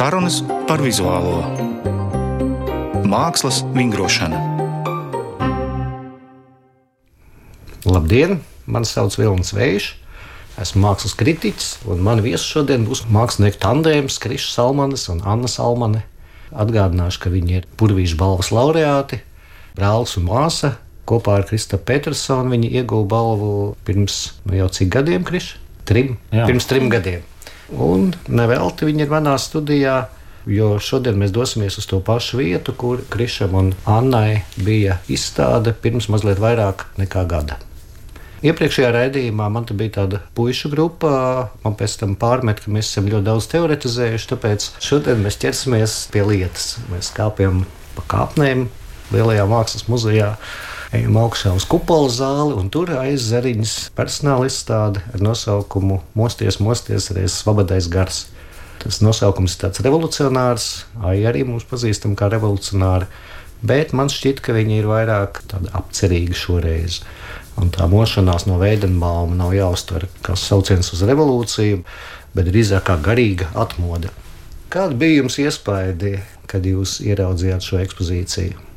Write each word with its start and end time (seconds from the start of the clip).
Sarunas 0.00 0.38
par 0.64 0.80
vizuālo 0.80 1.42
mākslas 3.04 3.58
vingrošanu. 3.74 4.38
Labdien! 7.84 8.38
Mani 8.64 8.88
sauc 8.88 9.18
Vilnis 9.20 9.52
Vējš. 9.52 9.90
Esmu 10.64 10.86
mākslas 10.86 11.12
kritiķis, 11.20 11.68
un 11.84 12.00
man 12.06 12.24
viesis 12.24 12.48
šodien 12.48 12.86
būs 12.88 13.02
mākslinieku 13.12 13.60
tandēms 13.60 14.16
Krišs 14.24 14.54
Salmanis 14.54 15.04
un 15.12 15.20
Anna 15.20 15.50
Salmane. 15.52 16.00
Atgādināšu, 16.48 17.20
ka 17.20 17.32
viņi 17.34 17.58
ir 17.58 17.68
Purvīša 17.76 18.16
balvas 18.22 18.48
laureāti, 18.56 19.20
brālis 19.76 20.16
un 20.16 20.30
māsa. 20.30 20.78
Kopā 21.04 21.42
ar 21.42 21.44
Kristofru 21.50 21.84
Petersonu 21.92 22.54
viņi 22.54 22.72
ieguva 22.80 23.04
balvu 23.18 23.52
pirms 23.84 24.22
nu, 24.46 24.56
jau 24.62 24.72
cik 24.80 24.94
gadiem, 24.96 25.28
Krišs? 25.28 25.58
Trim. 25.84 26.16
Jā. 26.32 26.48
Pirms 26.48 26.70
trim 26.72 26.88
gadiem. 26.88 27.28
Un 27.70 28.10
nevelti 28.28 28.88
viņi 28.88 29.06
ir 29.06 29.12
manā 29.12 29.36
studijā, 29.38 30.08
jo 30.50 30.74
šodien 30.82 31.18
mēs 31.20 31.34
dosimies 31.34 31.78
uz 31.78 31.86
to 31.90 32.00
pašu 32.02 32.40
vietu, 32.40 32.74
kur 32.74 33.04
Krišam 33.10 33.54
un 33.54 33.72
Annai 33.86 34.42
bija 34.58 34.98
izstāde 35.08 35.74
pirms 35.76 36.10
mazliet 36.10 36.42
vairāk 36.42 36.88
nekā 36.98 37.26
gada. 37.30 37.60
Iepriekšējā 38.40 38.88
raidījumā 38.94 39.50
man 39.52 39.66
bija 39.68 39.98
tāda 39.98 40.22
pušu 40.34 40.70
grupa. 40.72 41.50
Man 41.60 41.74
pēc 41.76 41.98
tam 42.00 42.14
pārmet, 42.16 42.62
ka 42.64 42.72
mēs 42.72 42.88
esam 42.88 43.10
ļoti 43.12 43.26
daudz 43.26 43.48
teoretizējuši. 43.52 44.30
Tāpēc 44.32 44.68
šodien 44.80 45.20
mēs 45.20 45.36
ķersimies 45.42 45.96
pie 46.14 46.24
lietas. 46.24 46.78
Mēs 46.88 47.12
kāpjam 47.12 47.66
pa 47.98 48.06
kāpnēm 48.14 48.70
Lielajā 49.12 49.44
mākslas 49.50 49.84
muzejā. 49.92 50.30
Ejam 50.90 51.20
augšā 51.20 51.52
uz 51.54 51.62
kupola 51.70 52.08
zāli, 52.10 52.56
un 52.58 52.66
tur 52.74 52.88
aiz 52.98 53.22
zariņas 53.30 53.72
personāla 53.94 54.48
izstāde 54.50 54.98
ar 55.14 55.20
nosaukumu 55.22 56.00
Mosties, 56.18 56.56
mosties, 56.58 57.12
reizes 57.14 57.36
svabadais 57.44 57.86
gars. 57.86 58.24
Tas 58.82 58.98
nosaukums 58.98 59.54
ir 59.54 59.60
tāds 59.60 59.84
revolucionārs, 59.86 60.64
ai 61.06 61.20
arī 61.30 61.44
mums 61.46 61.68
pazīstam 61.70 62.16
kā 62.18 62.26
revolucionāri, 62.32 63.06
bet 63.62 63.94
man 63.94 64.10
šķiet, 64.10 64.42
ka 64.42 64.56
viņi 64.56 64.80
ir 64.80 64.88
vairāk 64.90 65.38
apcerīgi 65.78 66.34
šoreiz. 66.40 67.04
Un 67.60 67.70
tā 67.70 67.86
mošanās 67.92 68.48
no 68.50 68.56
Veidenbauma 68.58 69.38
nav 69.38 69.54
jāuztver 69.54 70.08
kā 70.26 70.34
sauciens 70.34 70.90
uz 70.90 71.04
revolūciju, 71.06 71.84
bet 72.34 72.50
drīzāk 72.50 72.88
kā 72.88 72.98
garīga 73.04 73.52
atmoda. 73.54 74.10
Kāda 74.74 74.98
bija 74.98 75.20
jums 75.20 75.38
iespēja, 75.38 76.16
kad 76.50 76.66
jūs 76.66 76.96
ieraudzījāt 77.06 77.68
šo 77.68 77.78
ekspozīciju? 77.84 78.69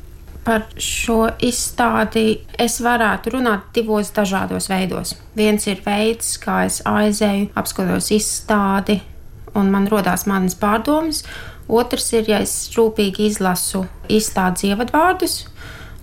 Par 0.44 0.66
šo 0.76 1.22
izstādi 1.40 2.40
es 2.60 2.76
varētu 2.84 3.32
runāt 3.38 3.70
divos 3.76 4.10
dažādos 4.12 4.68
veidos. 4.68 5.14
Viens 5.36 5.64
ir 5.70 5.80
veids, 5.86 6.34
kā 6.42 6.64
es 6.68 6.82
aizēju, 6.84 7.48
apskatos 7.56 8.10
izstādi, 8.12 8.98
un 9.56 9.72
man 9.72 9.88
radās 9.88 10.26
manas 10.28 10.58
pārdomas. 10.60 11.22
Otrs 11.64 12.10
ir, 12.12 12.28
ja 12.28 12.42
es 12.44 12.52
rūpīgi 12.76 13.30
izlasu 13.30 13.86
izstādes 14.12 14.66
ievadvārdus, 14.68 15.38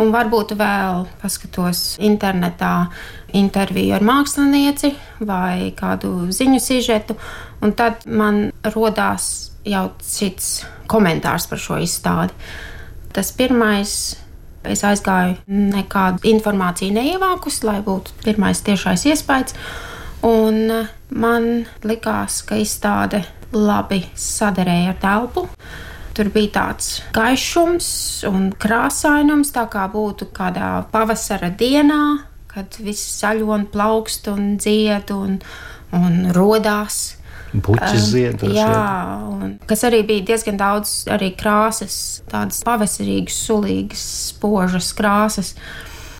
Un 0.01 0.09
varbūt 0.09 0.55
vēl 0.57 1.03
paskatos 1.21 1.99
internetā 2.01 2.87
interviju 3.37 3.93
ar 3.93 4.05
mākslinieci 4.05 4.89
vai 5.27 5.71
kādu 5.77 6.31
ziņu 6.33 6.61
sižetu, 6.63 7.15
un 7.61 7.75
tad 7.77 8.07
man 8.09 8.47
rodās 8.73 9.51
jau 9.67 9.83
cits 10.01 10.63
komentārs 10.89 11.45
par 11.51 11.61
šo 11.61 11.77
izstādi. 11.85 12.33
Tas 13.13 13.29
pirmais 13.37 13.93
Es 14.63 14.83
aizgāju, 14.85 15.39
nekādu 15.47 16.27
informāciju 16.29 16.93
neievākus, 16.93 17.63
lai 17.65 17.79
būtu 17.85 18.13
pirmais 18.21 18.61
tiešais 18.65 19.07
iespējas. 19.09 19.55
Un 20.25 20.69
man 21.09 21.47
likās, 21.87 22.43
ka 22.45 22.59
izstāde 22.61 23.23
labi 23.53 24.03
sadarēja 24.13 24.93
ar 24.93 24.99
telpu. 25.01 25.47
Tur 26.11 26.27
bija 26.33 26.51
tāds 26.57 26.99
gaišums 27.15 27.87
un 28.27 28.51
krāsainums, 28.59 29.53
tā 29.55 29.63
kā 29.71 29.87
būtu 29.91 30.27
kādā 30.35 30.73
pavasara 30.91 31.49
dienā, 31.57 32.27
kad 32.51 32.75
viss 32.83 33.15
zaļo 33.21 33.53
un 33.55 33.65
plaukst 33.71 34.27
un 34.31 34.57
dzied 34.59 35.13
un, 35.15 35.39
un 35.95 36.19
rodās. 36.35 37.20
Puķis 37.51 38.03
zied. 38.13 38.43
Um, 38.47 38.53
jā, 38.55 38.81
un, 39.27 39.55
kas 39.67 39.83
arī 39.87 40.01
bija 40.07 40.23
diezgan 40.31 40.59
daudz 40.59 41.01
arī 41.11 41.33
krāsas, 41.35 42.21
tādas 42.31 42.61
pavasarīgas, 42.67 43.39
sulīgas, 43.47 44.03
spožas 44.31 44.91
krāsas. 44.95 45.55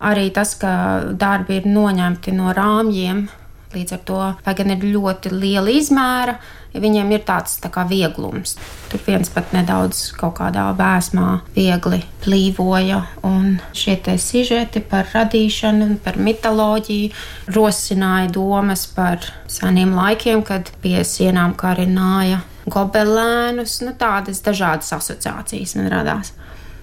Arī 0.02 0.28
tas, 0.34 0.56
ka 0.58 0.72
darbi 1.16 1.60
ir 1.60 1.68
noņemti 1.70 2.34
no 2.36 2.52
rāmjiem, 2.56 3.28
līdz 3.74 3.96
ar 3.96 4.02
to, 4.08 4.18
lai 4.46 4.54
gan 4.58 4.74
ir 4.74 4.84
ļoti 4.94 5.32
liela 5.34 5.72
izmēra, 5.72 6.36
viņiem 6.72 7.10
ir 7.12 7.24
tāds 7.28 7.58
tā 7.60 7.68
kā 7.72 7.84
vieglums. 7.88 8.54
Tur 8.90 9.02
viens 9.06 9.28
pat 9.32 9.52
nedaudz 9.52 10.04
kaut 10.16 10.38
kādā 10.40 10.68
vēsmā 10.76 11.42
viegli 11.56 12.02
plīvoja, 12.24 13.02
un 13.28 13.58
šie 13.76 13.98
sižeti 14.16 14.80
par 14.80 15.10
radīšanu, 15.12 15.98
par 16.04 16.16
mitoloģiju 16.16 17.52
rosināja 17.54 18.30
domas 18.32 18.86
par 18.86 19.24
seniem 19.50 19.94
laikiem, 19.96 20.42
kad 20.42 20.72
pie 20.82 21.00
sienām 21.04 21.56
karināja 21.58 22.42
gobelēnus, 22.70 23.80
nu 23.82 23.94
tādas 23.98 24.42
dažādas 24.44 24.92
asociācijas 24.94 25.76
man 25.78 25.90
radās. 25.92 26.32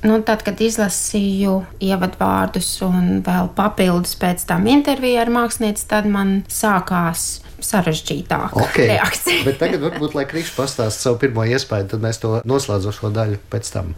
Nu, 0.05 0.21
tad, 0.23 0.45
kad 0.47 0.61
izlasīju 0.63 1.57
ievadvārdus 1.83 2.69
un 2.87 3.19
vēl 3.25 3.49
papildus 3.57 4.15
pēc 4.19 4.45
tam 4.47 4.67
interviju 4.71 5.19
ar 5.19 5.31
mākslinieci, 5.33 5.87
tad 5.91 6.07
man 6.07 6.37
sākās 6.47 7.41
sarežģītāka 7.59 8.63
okay. 8.63 8.93
reakcija. 8.93 9.43
Bet 9.47 9.59
tagad 9.59 9.83
varbūt, 9.83 10.15
lai 10.15 10.23
Krišs 10.29 10.53
pastāsta 10.55 11.09
savu 11.09 11.19
pirmo 11.25 11.43
iespēju, 11.43 11.89
tad 11.91 12.05
mēs 12.05 12.21
to 12.23 12.37
noslēdzošo 12.47 13.11
daļu 13.15 13.41
pēc 13.51 13.73
tam. 13.75 13.91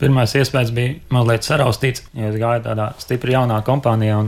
Pirmais 0.00 0.32
iespējas 0.32 0.72
bija 0.72 0.96
mazliet 1.12 1.44
saraustīts, 1.44 2.06
jo 2.16 2.30
es 2.30 2.40
gāju 2.40 2.64
tādā 2.64 2.92
stipri 3.02 3.36
jaunā 3.36 3.60
kompānijā. 3.66 4.22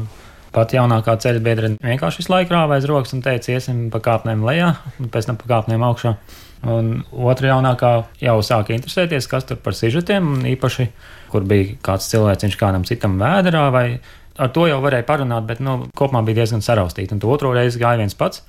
Pat 0.52 0.74
jaunākā 0.76 1.14
ceļa 1.24 1.40
biedra 1.40 1.70
vienkārši 1.80 2.20
visu 2.20 2.32
laiku 2.34 2.52
rāva 2.52 2.76
aiz 2.76 2.84
rokas 2.84 3.14
un 3.16 3.22
teica, 3.24 3.54
iesim 3.54 3.86
pa 3.92 4.02
kāpnēm 4.04 4.44
lejā, 4.44 4.74
un 5.00 5.08
pēc 5.08 5.30
tam 5.30 5.38
pa 5.40 5.48
kāpnēm 5.48 5.84
augšā. 5.86 6.12
Un 6.62 6.90
otra 7.10 7.50
jaunākā 7.50 7.92
jau 8.22 8.36
sāka 8.46 8.74
interesēties, 8.76 9.26
kas 9.30 9.48
tur 9.48 9.58
par 9.62 9.74
sižetiem, 9.74 10.28
un 10.36 10.44
īpaši, 10.46 10.86
kur 11.32 11.46
bija 11.48 11.74
kāds 11.82 12.06
cilvēks 12.12 12.58
kādam 12.60 12.84
citam 12.86 13.16
vēdā, 13.18 13.64
vai 13.74 13.86
ar 14.38 14.52
to 14.54 14.68
jau 14.70 14.78
varēja 14.84 15.06
parunāt, 15.08 15.46
bet 15.48 15.60
nu, 15.64 15.88
kopumā 15.98 16.22
bija 16.26 16.42
diezgan 16.42 16.62
saraustīta. 16.62 17.16
Un 17.16 17.22
to 17.22 17.32
otro 17.32 17.50
reizi 17.56 17.82
gāja 17.82 17.98
viens 17.98 18.14
pats, 18.14 18.44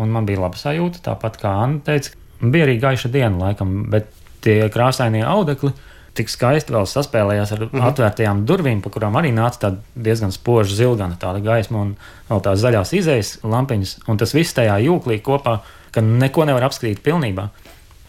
un 0.00 0.08
man 0.14 0.26
bija 0.28 0.40
laba 0.40 0.56
sajūta, 0.56 1.04
tāpat 1.04 1.36
kā 1.42 1.52
Anna 1.66 1.84
teica, 1.84 2.16
bija 2.40 2.66
arī 2.66 2.78
gaiša 2.80 3.12
diena, 3.12 3.36
laikam, 3.36 3.82
bet 3.92 4.08
tie 4.44 4.62
krāsainie 4.72 5.22
audekli 5.28 5.74
tik 6.16 6.30
skaisti 6.32 6.74
vēl 6.74 6.88
saspēlējās 6.90 7.52
ar 7.54 7.60
mm 7.64 7.68
-hmm. 7.72 7.88
atvērtajām 7.90 8.40
durvīm, 8.46 8.80
pa 8.82 8.90
kurām 8.90 9.16
arī 9.20 9.30
nāca 9.34 9.76
diezgan 9.94 10.32
spoža 10.32 10.74
zilgana, 10.74 11.16
tāda 11.20 11.42
gaisma 11.44 11.84
un 11.84 11.92
vēl 12.30 12.40
tās 12.42 12.58
zaļās 12.64 12.94
izējas 12.98 13.38
lampiņas, 13.44 13.98
un 14.08 14.16
tas 14.16 14.34
viss 14.34 14.56
tajā 14.56 14.80
jūklī 14.86 15.20
kopā 15.22 15.60
ka 15.94 16.04
neko 16.04 16.46
nevar 16.48 16.68
apskatīt 16.68 17.02
pilnībā. 17.04 17.48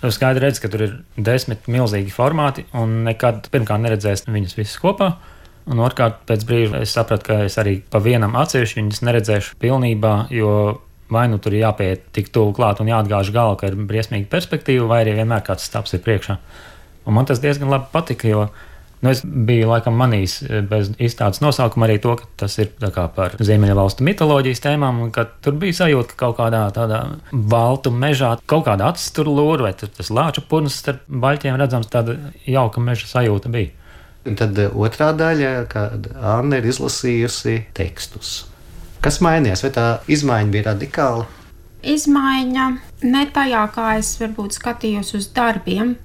Skaidri 0.01 0.47
redz, 0.47 0.57
ka 0.61 0.69
tur 0.73 0.81
ir 0.87 0.93
desmit 1.17 1.67
milzīgi 1.69 2.13
formāti, 2.13 2.65
un 2.77 3.03
nekad 3.05 3.51
pirmkārt 3.53 3.83
neredzēs 3.83 4.25
viņus 4.25 4.57
visus 4.57 4.79
kopā. 4.81 5.11
Un 5.69 5.81
otrkārt, 5.85 6.23
pēc 6.25 6.45
brīža 6.49 6.79
es 6.81 6.93
sapratu, 6.95 7.27
ka 7.27 7.43
es 7.45 7.59
arī 7.61 7.75
pa 7.93 8.01
vienam 8.01 8.33
atsevišķi 8.41 8.79
viņus 8.79 9.03
neredzēšu 9.05 9.59
pilnībā, 9.61 10.15
jo 10.33 10.55
vai 11.11 11.27
nu 11.29 11.37
tur 11.43 11.53
jāpieiet 11.53 12.07
tik 12.15 12.31
tuvu 12.33 12.55
klāt 12.57 12.81
un 12.81 12.89
jāatgāž 12.89 13.29
galva, 13.35 13.59
ka 13.59 13.69
ir 13.69 13.77
briesmīga 13.77 14.29
perspektīva, 14.31 14.87
vai 14.89 15.01
arī 15.03 15.17
vienmēr 15.19 15.43
kāds 15.45 15.67
stāps 15.67 15.93
ir 15.93 16.01
priekšā. 16.05 16.37
Un 17.05 17.17
man 17.17 17.27
tas 17.29 17.41
diezgan 17.43 17.69
labi 17.69 17.91
patika, 17.91 18.29
jo 18.31 18.45
Nu, 19.01 19.09
es 19.09 19.23
biju 19.25 19.71
laikam 19.71 19.95
manījis 19.97 20.35
eh, 20.45 20.59
bez 20.69 20.91
izstādes 21.01 21.41
nosaukuma 21.41 21.87
arī 21.87 21.97
to, 22.03 22.13
ka 22.19 22.27
tas 22.43 22.57
ir 22.61 22.69
par 22.77 23.33
Ziemeļvalstu 23.41 24.05
mitoloģijas 24.05 24.61
tēmām, 24.61 24.99
un 25.07 25.13
ka 25.15 25.25
tur 25.41 25.57
bija 25.61 25.79
sajūta, 25.79 26.13
ka 26.13 26.27
kaut 26.27 26.37
kādā 26.37 26.61
tādā 26.75 26.99
valtu 27.31 27.89
mežā 27.89 28.35
kaut 28.45 28.67
kāda 28.69 28.91
acis 28.91 29.09
tur 29.15 29.31
lūra, 29.31 29.71
vai 29.71 29.73
tas 29.73 30.13
lāča 30.13 30.45
purns 30.45 30.77
starp 30.83 31.07
baļķiem 31.09 31.57
redzams, 31.57 31.89
tāda 31.89 32.19
jauka 32.45 32.83
meža 32.83 33.09
sajūta 33.09 33.49
bija. 33.53 33.73
Un 34.29 34.37
tad 34.37 34.57
eh, 34.61 34.69
otrā 34.69 35.09
daļa, 35.17 35.51
kad 35.71 36.11
Anna 36.21 36.61
ir 36.61 36.69
izlasījusi 36.69 37.57
tekstus. 37.73 38.35
Kas 39.01 39.17
mainījās, 39.25 39.63
vai 39.65 39.71
tā 39.73 39.85
izmaiņa 40.13 40.53
bija 40.53 40.67
radikāla? 40.69 41.25
Izmaiņa 41.81 42.67
ne 43.09 43.25
tajā, 43.33 43.65
kā 43.73 43.95
es 43.97 44.13
varbūt 44.21 44.59
skatījos 44.59 45.15
uz 45.17 45.25
darbiem, 45.33 45.95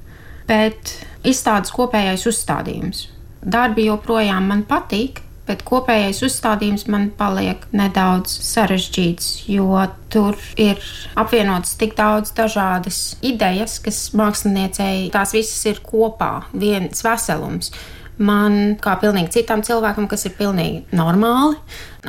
bet 0.48 0.94
izstādes 1.26 1.74
kopējais 1.74 2.26
uzstādījums. 2.30 3.06
Darbi 3.46 3.86
joprojām 3.86 4.48
man 4.50 4.64
patīk, 4.66 5.20
bet 5.46 5.62
kopējais 5.66 6.22
uzstādījums 6.26 6.86
man 6.90 7.10
paliek 7.18 7.62
nedaudz 7.76 8.32
sarežģīts, 8.48 9.46
jo 9.50 9.84
tur 10.10 10.38
ir 10.58 10.80
apvienotas 11.18 11.76
tik 11.78 11.94
daudz 11.98 12.34
dažādas 12.36 13.00
idejas, 13.26 13.78
kas 13.82 14.00
māksliniecei 14.18 15.12
tās 15.14 15.36
visas 15.36 15.62
ir 15.70 15.82
kopā, 15.86 16.48
viens 16.52 17.04
veselums. 17.06 17.70
Man, 18.16 18.78
kā 18.80 18.94
pilnīgi 18.96 19.34
citam 19.42 19.62
cilvēkam, 19.62 20.08
kas 20.08 20.24
ir 20.26 20.34
pilnīgi 20.38 20.96
normāli, 20.96 21.58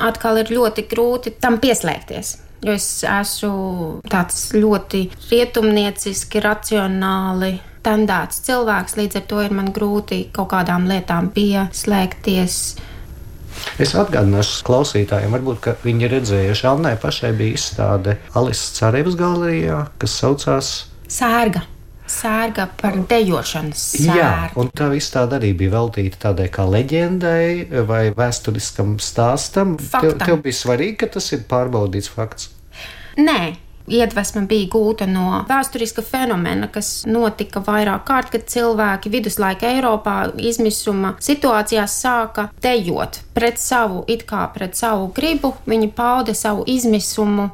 atkal 0.07 0.39
ir 0.39 0.53
ļoti 0.55 0.87
grūti 0.87 1.35
tam 1.43 1.59
pieslēgties. 1.61 2.37
Jo 2.65 2.73
es 2.73 2.87
esmu 3.05 3.99
tāds 4.09 4.47
ļoti 4.55 5.03
rietumnieciski, 5.27 6.41
racionāli 6.41 7.51
tendēts 7.87 8.43
cilvēks, 8.47 8.97
līdz 8.99 9.21
ar 9.21 9.25
to 9.31 9.41
ir 9.45 9.55
man 9.55 9.71
grūti 9.75 10.25
kaut 10.35 10.51
kādām 10.53 10.87
lietām 10.91 11.31
pieslēgties. 11.35 12.59
Es 13.81 13.95
atgādināšu 13.97 14.61
klausītājiem, 14.67 15.33
varbūt, 15.33 15.63
ka 15.63 15.73
viņi 15.81 16.05
ir 16.05 16.13
redzējuši, 16.19 16.67
Annai 16.69 16.93
pašai 17.01 17.31
bija 17.37 17.57
izstāde 17.57 18.19
Alises 18.37 18.75
Carevas 18.77 19.17
galerijā, 19.17 19.87
kas 20.01 20.19
saucās 20.21 20.75
Sērga. 21.07 21.63
Sērga 22.07 22.69
par 22.79 22.95
dejošanas 23.09 23.81
sērgu. 23.97 24.15
Jā, 24.15 24.31
un 24.59 24.69
tā 24.71 24.87
izstāde 24.95 25.35
arī 25.41 25.49
bija 25.59 25.73
veltīta 25.73 26.21
tādai 26.29 26.47
kā 26.53 26.63
leģendai 26.63 27.83
vai 27.87 28.05
vēsturiskam 28.15 28.95
stāstam. 29.03 29.75
Faktam. 29.81 30.13
Tev, 30.15 30.21
tev 30.23 30.39
bija 30.45 30.59
svarīgi, 30.61 30.95
ka 31.01 31.09
tas 31.17 31.27
ir 31.35 31.43
pārbaudīts 31.49 32.11
fakts. 32.13 32.53
Nē, 33.19 33.57
iedvesma 33.87 34.43
bija 34.47 34.69
gūta 34.71 35.07
no 35.09 35.43
vēsturiska 35.49 36.03
fenomena, 36.05 36.69
kas 36.71 37.05
notika 37.07 37.61
vairāk 37.63 38.05
kārt, 38.07 38.31
kad 38.33 38.47
cilvēki 38.51 39.11
viduslaika 39.13 39.69
Eiropā 39.71 40.17
izmisuma 40.37 41.15
situācijās 41.23 41.99
sāka 42.03 42.49
dejot 42.63 43.21
pret 43.37 43.61
savu, 43.61 44.03
it 44.07 44.27
kā 44.29 44.45
pret 44.53 44.75
savu 44.77 45.11
gribu. 45.15 45.55
Viņi 45.67 45.91
pauda 45.95 46.35
savu 46.37 46.65
izmisumu 46.67 47.49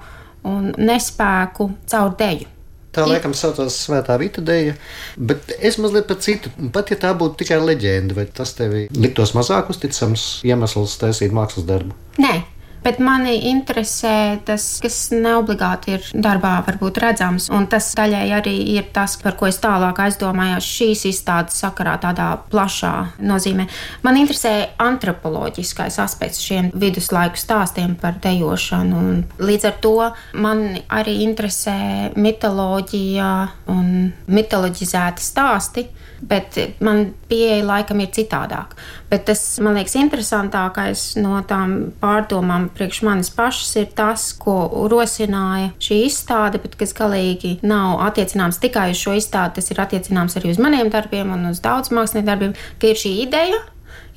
un 0.47 0.74
nespēku 0.77 1.69
caur 1.89 2.18
deju. 2.19 2.50
Tā 2.94 3.07
laikam 3.09 3.33
saucās 3.33 3.74
Svētā 3.88 4.19
Vita 4.21 4.41
dēļa, 4.45 4.74
bet 5.18 5.53
es 5.57 5.79
mazliet 5.81 6.06
par 6.06 6.19
citu. 6.21 6.51
Pat 6.74 6.91
ja 6.94 6.97
tā 7.01 7.09
būtu 7.18 7.39
tikai 7.41 7.57
leģenda, 7.63 8.13
vai 8.13 8.27
tas 8.29 8.53
tev 8.53 8.75
liktos 8.94 9.33
mazāk 9.33 9.71
uzticams 9.74 10.27
iemesls 10.45 11.00
taisīt 11.01 11.33
mākslas 11.33 11.65
darbu? 11.65 11.97
Nē, 12.21 12.36
Bet 12.83 13.00
mani 13.00 13.38
interesē 13.47 14.39
tas, 14.45 14.65
kas 14.83 14.97
neobligāti 15.13 15.94
ir 15.95 16.07
darbā, 16.13 16.57
varbūt 16.68 17.00
redzams. 17.03 17.47
Un 17.53 17.68
tas 17.71 17.94
daļai 17.95 18.25
arī 18.39 18.56
ir 18.75 18.89
tas, 18.95 19.15
par 19.21 19.38
ko 19.39 19.47
es 19.47 19.59
tālāk 19.63 20.01
aizdomājos 20.03 20.68
šīs 20.68 21.06
izstādes 21.13 21.62
sakarā, 21.63 21.95
tādā 22.03 22.33
plašā 22.51 22.94
nozīmē. 23.24 23.68
Man 24.03 24.19
interesē 24.19 24.53
antropoloģiskais 24.83 26.00
aspekts 26.03 26.44
šiem 26.44 26.71
viduslaiku 26.75 27.39
stāstiem 27.39 27.95
par 28.00 28.19
dejošanu. 28.24 29.03
Un 29.13 29.24
līdz 29.39 29.69
ar 29.71 29.79
to 29.83 29.95
man 30.44 30.65
arī 30.91 31.21
interesē 31.24 31.77
mitoloģija 32.19 33.33
un 33.71 34.12
mitoloģizēti 34.27 35.31
stāsti 35.31 35.88
bet 36.27 36.57
man 36.83 37.06
pieeja 37.27 37.63
laikam 37.65 38.01
ir 38.03 38.12
citādāk. 38.15 38.75
Bet 39.12 39.25
tas, 39.29 39.41
man 39.63 39.77
liekas, 39.77 39.95
interesantākais 40.00 41.03
no 41.21 41.41
tām 41.47 41.94
pārdomām 42.01 42.69
priekš 42.77 43.01
manis 43.07 43.29
pašas 43.33 43.75
ir 43.81 43.91
tas, 43.97 44.29
ko 44.39 44.55
rosināja 44.91 45.71
šī 45.83 45.99
izstāde, 46.07 46.61
bet 46.63 46.77
kas 46.79 46.95
galīgi 46.97 47.57
nav 47.65 48.01
attiecināms 48.07 48.61
tikai 48.63 48.89
uz 48.93 49.01
šo 49.01 49.17
izstādi, 49.19 49.59
tas 49.59 49.71
ir 49.71 49.83
attiecināms 49.83 50.39
arī 50.39 50.53
uz 50.53 50.61
maniem 50.61 50.89
darbiem 50.93 51.35
un 51.35 51.51
uz 51.51 51.61
daudz 51.63 51.93
mākslinieku 51.93 52.29
darbiem, 52.31 52.57
ka 52.81 52.91
ir 52.91 52.99
šī 53.03 53.13
ideja, 53.27 53.61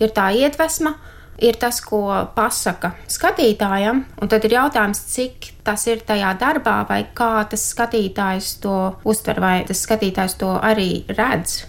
ir 0.00 0.16
tā 0.16 0.30
iedvesma. 0.36 0.96
Ir 1.36 1.58
tas, 1.60 1.82
ko 1.84 1.98
pasaka 2.32 2.94
skatītājam, 3.12 3.98
un 4.24 4.30
tad 4.32 4.46
ir 4.48 4.54
jautājums, 4.56 5.02
cik 5.12 5.50
tas 5.68 5.84
ir 5.84 6.00
tajā 6.08 6.30
darbā, 6.40 6.78
vai 6.88 7.02
kā 7.12 7.44
tas 7.50 7.68
skatītājs 7.74 8.54
to 8.64 8.80
uztver, 9.04 9.44
vai 9.44 9.56
tas 9.68 9.84
skatītājs 9.84 10.40
to 10.40 10.54
arī 10.56 11.04
redz 11.12 11.66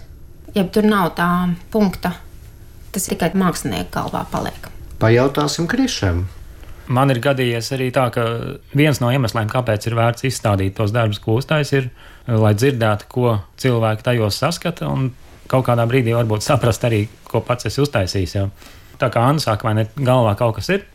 ja 0.54 0.64
tur 0.72 0.86
nav 0.88 1.12
tā 1.18 1.28
punkta. 1.72 2.14
Tas 2.92 3.08
tikai 3.10 3.30
mākslinieka 3.36 3.92
galvā 4.00 4.24
paliek. 4.32 4.68
Pajautāsim 4.98 5.68
Krišam. 5.70 6.26
Man 6.88 7.12
ir 7.12 7.20
gadījies 7.20 7.72
arī 7.76 7.90
tā, 7.92 8.06
ka 8.14 8.24
viens 8.76 9.00
no 9.02 9.10
iemesliem, 9.12 9.48
kāpēc 9.52 9.90
ir 9.90 9.96
vērts 9.98 10.24
izstādīt 10.24 10.76
tos 10.78 10.94
darbus, 10.94 11.20
ko 11.20 11.36
uztais, 11.36 11.72
ir, 11.76 11.90
lai 12.26 12.54
dzirdētu, 12.56 13.08
ko 13.12 13.34
cilvēki 13.60 14.06
tajos 14.06 14.40
saskata, 14.40 14.88
un 14.88 15.10
kaut 15.52 15.66
kādā 15.68 15.84
brīdī 15.88 16.14
varbūt 16.16 16.46
saprast 16.46 16.86
arī, 16.88 17.02
ko 17.28 17.42
pats 17.44 17.68
esi 17.68 17.82
uztaisījis. 17.84 18.34
Jau. 18.38 18.46
Tā 19.00 19.10
kā 19.12 19.26
Anna 19.28 19.42
saka, 19.42 19.68
vai 19.68 19.74
ne, 19.78 19.84
galvā 19.96 20.32
kaut 20.40 20.56
kas 20.58 20.72
ir, 20.72 20.86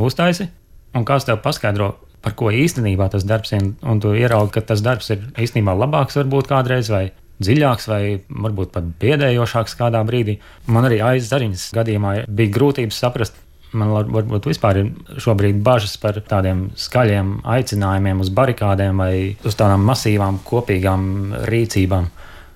uztaisi, 0.00 0.48
un 0.96 1.04
kāds 1.08 1.28
tev 1.28 1.42
paskaidro, 1.44 1.92
par 2.22 2.36
ko 2.38 2.52
īstenībā 2.54 3.10
tas 3.12 3.26
darbs 3.28 3.52
ir, 3.56 3.72
un 3.82 4.00
tu 4.00 4.14
ieraugi, 4.16 4.54
ka 4.56 4.64
tas 4.72 4.80
darbs 4.84 5.12
ir 5.12 5.26
īstenībā 5.36 5.74
labāks 5.76 6.16
varbūt 6.20 6.48
kādreiz, 6.52 6.88
vai 6.92 7.10
dziļāks 7.42 7.88
vai 7.90 8.02
varbūt 8.28 8.72
pat 8.74 8.90
biedējošāks 9.02 9.76
kādā 9.78 10.02
brīdī. 10.06 10.38
Man 10.70 10.86
arī 10.88 11.00
aizzariņas 11.04 11.70
gadījumā 11.76 12.14
bija 12.28 12.54
grūtības 12.56 13.00
saprast. 13.04 13.41
Man 13.78 13.92
varbūt 14.12 14.48
vispār 14.50 14.82
ir 14.82 14.90
šobrīd 15.22 15.62
bažas 15.64 15.94
par 16.00 16.18
tādiem 16.28 16.66
skaļiem 16.78 17.38
aicinājumiem 17.54 18.20
uz 18.24 18.32
barikādēm 18.34 19.00
vai 19.00 19.14
uz 19.48 19.56
tādām 19.58 19.86
masīvām 19.88 20.42
kopīgām 20.46 21.06
rīcībām. 21.48 22.10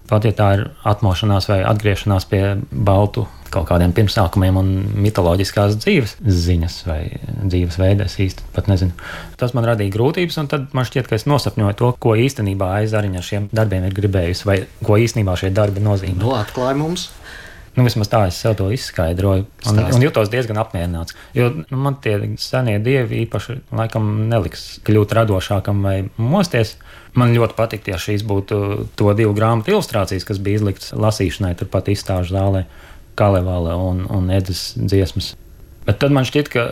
Pat 0.06 0.26
ja 0.28 0.30
tā 0.36 0.52
ir 0.54 0.68
atmošanās 0.86 1.48
vai 1.50 1.62
atgriešanās 1.66 2.28
pie 2.30 2.42
baltu 2.70 3.24
kaut 3.50 3.66
kādiem 3.70 3.94
pirmsākumiem 3.96 4.58
un 4.60 4.70
mitoloģiskās 5.02 5.78
dzīves 5.80 6.16
ziņas 6.20 6.76
vai 6.86 7.00
dzīves 7.46 7.78
veida, 7.80 8.06
es 8.06 8.18
īsti 8.22 8.46
pat 8.54 8.70
nezinu. 8.70 8.94
Tas 9.40 9.54
man 9.56 9.66
radīja 9.66 9.94
grūtības, 9.94 10.38
un 10.42 10.50
tad 10.52 10.68
man 10.76 10.86
šķiet, 10.88 11.08
ka 11.10 11.18
es 11.18 11.26
nosapņoju 11.30 11.78
to, 11.80 11.92
ko 12.02 12.14
īstenībā 12.20 12.72
aizariņa 12.82 13.22
ar 13.22 13.28
šiem 13.30 13.48
darbiem 13.54 13.88
ir 13.88 13.96
gribējusi, 13.96 14.48
vai 14.48 14.58
ko 14.86 14.98
īstenībā 15.02 15.36
šie 15.40 15.52
darbi 15.56 15.84
nozīmē. 15.84 16.20
Nu, 16.22 16.34
atklāja 16.38 16.78
mums! 16.78 17.08
Nu, 17.76 17.84
vismaz 17.84 18.08
tā 18.08 18.22
es 18.30 18.38
sev 18.40 18.54
to 18.56 18.70
izskaidroju. 18.72 19.44
Un, 19.68 19.80
un 19.92 20.04
jutos 20.04 20.30
diezgan 20.32 20.56
apmierināts. 20.62 21.12
Jo 21.36 21.50
nu, 21.58 21.76
man 21.76 21.98
tie 22.00 22.14
senie 22.40 22.78
dievi 22.80 23.20
īpaši 23.26 23.58
laikam 23.76 24.06
neliks 24.30 24.78
kļūt 24.86 25.12
radošākam 25.18 25.82
vai 25.84 25.96
mosties. 26.16 26.78
Man 27.16 27.34
ļoti 27.36 27.56
patiktu, 27.56 27.92
ja 27.92 28.00
šīs 28.00 28.24
būtu 28.28 28.58
to 28.96 29.12
divu 29.16 29.36
grāmatu 29.36 29.74
ilustrācijas, 29.74 30.24
kas 30.28 30.40
bija 30.40 30.62
izliktas 30.62 30.94
lasīšanai, 30.96 31.52
turpat 31.60 31.92
izstāžu 31.92 32.36
zālē, 32.36 32.64
Kalevala 33.16 33.76
un, 33.80 34.02
un 34.12 34.32
Edas 34.32 34.70
dziesmas. 34.76 35.34
Bet 35.86 36.00
tad 36.00 36.12
man 36.12 36.28
šķiet, 36.28 36.50
ka 36.52 36.64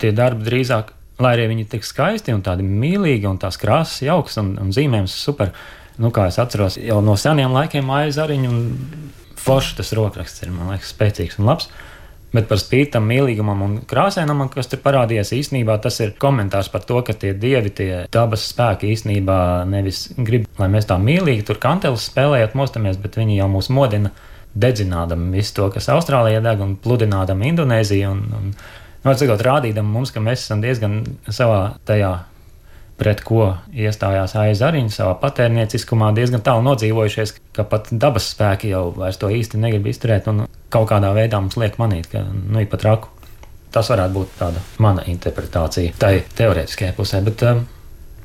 tie 0.00 0.12
darbi 0.16 0.44
drīzāk, 0.46 0.92
lai 1.20 1.34
arī 1.36 1.50
viņi 1.54 1.66
tik 1.72 1.84
skaisti 1.84 2.32
un 2.36 2.44
tādi 2.44 2.64
mīlīgi, 2.64 3.28
un 3.28 3.40
tās 3.40 3.60
krāsas 3.60 4.04
jauks 4.04 4.40
un, 4.40 4.54
un 4.60 4.72
zīmējums 4.76 5.16
super. 5.24 5.52
Nu, 6.00 6.12
kā 6.16 6.30
es 6.30 6.40
atceros, 6.40 6.78
jau 6.80 7.00
no 7.04 7.16
seniem 7.20 7.52
laikiem 7.52 7.84
mājas 7.84 8.20
ariņu 8.22 8.52
un 8.52 8.62
forši 9.40 9.78
tas 9.80 9.94
rokraksts 9.96 10.44
ir, 10.44 10.52
man 10.54 10.72
liekas, 10.74 10.92
spēcīgs 10.94 11.40
un 11.40 11.48
labs. 11.50 11.70
Bet 12.30 12.46
par 12.46 12.60
spīti 12.62 12.92
tam 12.94 13.08
mīlīgumam 13.10 13.62
un 13.64 13.72
krāsainumam, 13.90 14.52
kas 14.52 14.68
tur 14.70 14.78
parādījās, 14.84 15.32
īstenībā 15.34 15.74
tas 15.82 15.96
ir 15.98 16.12
komentārs 16.20 16.68
par 16.70 16.84
to, 16.86 17.00
ka 17.02 17.16
tie 17.18 17.32
dievi, 17.34 17.72
tie 17.74 17.88
dabas 18.14 18.44
spēki 18.52 18.92
īstenībā 18.94 19.38
nevis 19.66 20.04
grib, 20.14 20.46
lai 20.60 20.68
mēs 20.70 20.86
tā 20.86 20.98
mīlīgi 21.02 21.48
tur 21.48 21.58
kanteles 21.62 22.06
spēlējot, 22.12 22.54
mostamies, 22.58 23.00
bet 23.02 23.18
viņi 23.18 23.40
jau 23.40 23.48
mūs 23.50 23.72
modina 23.74 24.12
dedzinādam 24.54 25.26
visu 25.34 25.56
to, 25.58 25.66
kas 25.74 25.90
Austrālijā 25.90 26.38
deg 26.44 26.62
un 26.62 26.76
pludinādam 26.78 27.42
Indonēziju. 27.50 28.14
Un, 28.14 28.22
un, 28.38 28.54
nu, 29.02 29.16
cikot, 29.18 29.42
rādīdam 29.46 29.90
mums, 29.90 30.14
ka 30.14 30.22
mēs 30.22 30.46
esam 30.46 30.62
diezgan 30.62 31.00
savā 31.26 31.80
tajā 31.90 32.14
pret 33.00 33.22
ko 33.24 33.46
iestājās 33.72 34.34
aizariņš 34.36 34.98
savā 35.00 35.14
patērnieciskumā, 35.22 36.10
diezgan 36.16 36.42
tālu 36.44 36.64
nodzīvojušies, 36.66 37.34
ka 37.56 37.64
pat 37.68 37.88
dabas 37.92 38.28
spēki 38.34 38.74
jau 38.74 38.90
vairs 38.96 39.18
to 39.20 39.30
īsti 39.32 39.60
negrib 39.60 39.88
izturēt 39.88 40.28
un 40.30 40.44
kaut 40.72 40.90
kādā 40.90 41.14
veidā 41.16 41.40
mums 41.40 41.56
liek 41.60 41.78
manīt, 41.80 42.10
ka 42.12 42.22
nu 42.28 42.60
ir 42.60 42.68
pat 42.70 42.84
raku. 42.86 43.12
Tas 43.70 43.88
varētu 43.92 44.16
būt 44.16 44.34
tāda 44.40 44.60
mana 44.82 45.04
interpretācija, 45.08 45.94
tai 45.98 46.24
teorētiskajai 46.36 46.96
pusē, 46.96 47.20
bet 47.24 47.44
um, 47.46 47.62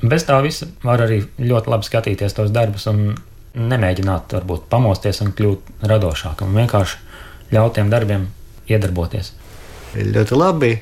bez 0.01 0.25
tā 0.25 0.39
visa 0.43 0.67
var 0.83 1.05
arī 1.05 1.21
ļoti 1.37 1.71
labi 1.71 1.87
skatīties 1.87 2.35
tos 2.35 2.51
darbus 2.53 2.87
un 2.91 3.13
nemēģināt 3.55 4.35
varbūt 4.35 4.65
pamosties 4.71 5.21
un 5.23 5.31
kļūt 5.37 5.85
radošākam, 5.87 6.57
vienkārši 6.57 7.53
ļaut 7.55 7.77
tiem 7.77 7.93
darbiem 7.93 8.27
iedarboties. 8.67 9.31
Ļoti 9.95 10.35
labi 10.41 10.73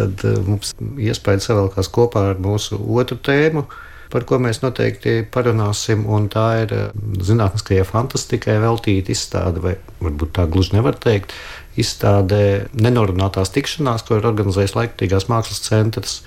tad 0.00 0.24
eh, 0.26 0.40
mums 0.46 0.74
iespēja 0.80 1.44
savēlkās 1.50 1.90
kopā 1.92 2.30
ar 2.32 2.42
mūsu 2.42 2.78
otru 2.96 3.18
tēmu, 3.20 3.64
par 4.10 4.26
ko 4.26 4.40
mēs 4.42 4.62
noteikti 4.64 5.20
parunāsim. 5.32 6.06
Tā 6.32 6.46
ir 6.64 6.76
eh, 6.76 6.84
zinātniskajai 7.30 7.86
fantastikai 7.88 8.58
veltīta 8.62 9.14
izstāde, 9.14 9.62
vai 9.64 9.76
varbūt 10.02 10.36
tā 10.38 10.46
gluži 10.50 10.78
nevar 10.78 10.98
teikt. 11.00 11.34
Izstādē 11.80 12.70
nenorunātās 12.74 13.52
tikšanās, 13.54 14.04
ko 14.06 14.18
ir 14.18 14.26
organizējis 14.28 14.74
Laikmatīgās 14.76 15.28
mākslas 15.30 15.62
centrs 15.68 16.20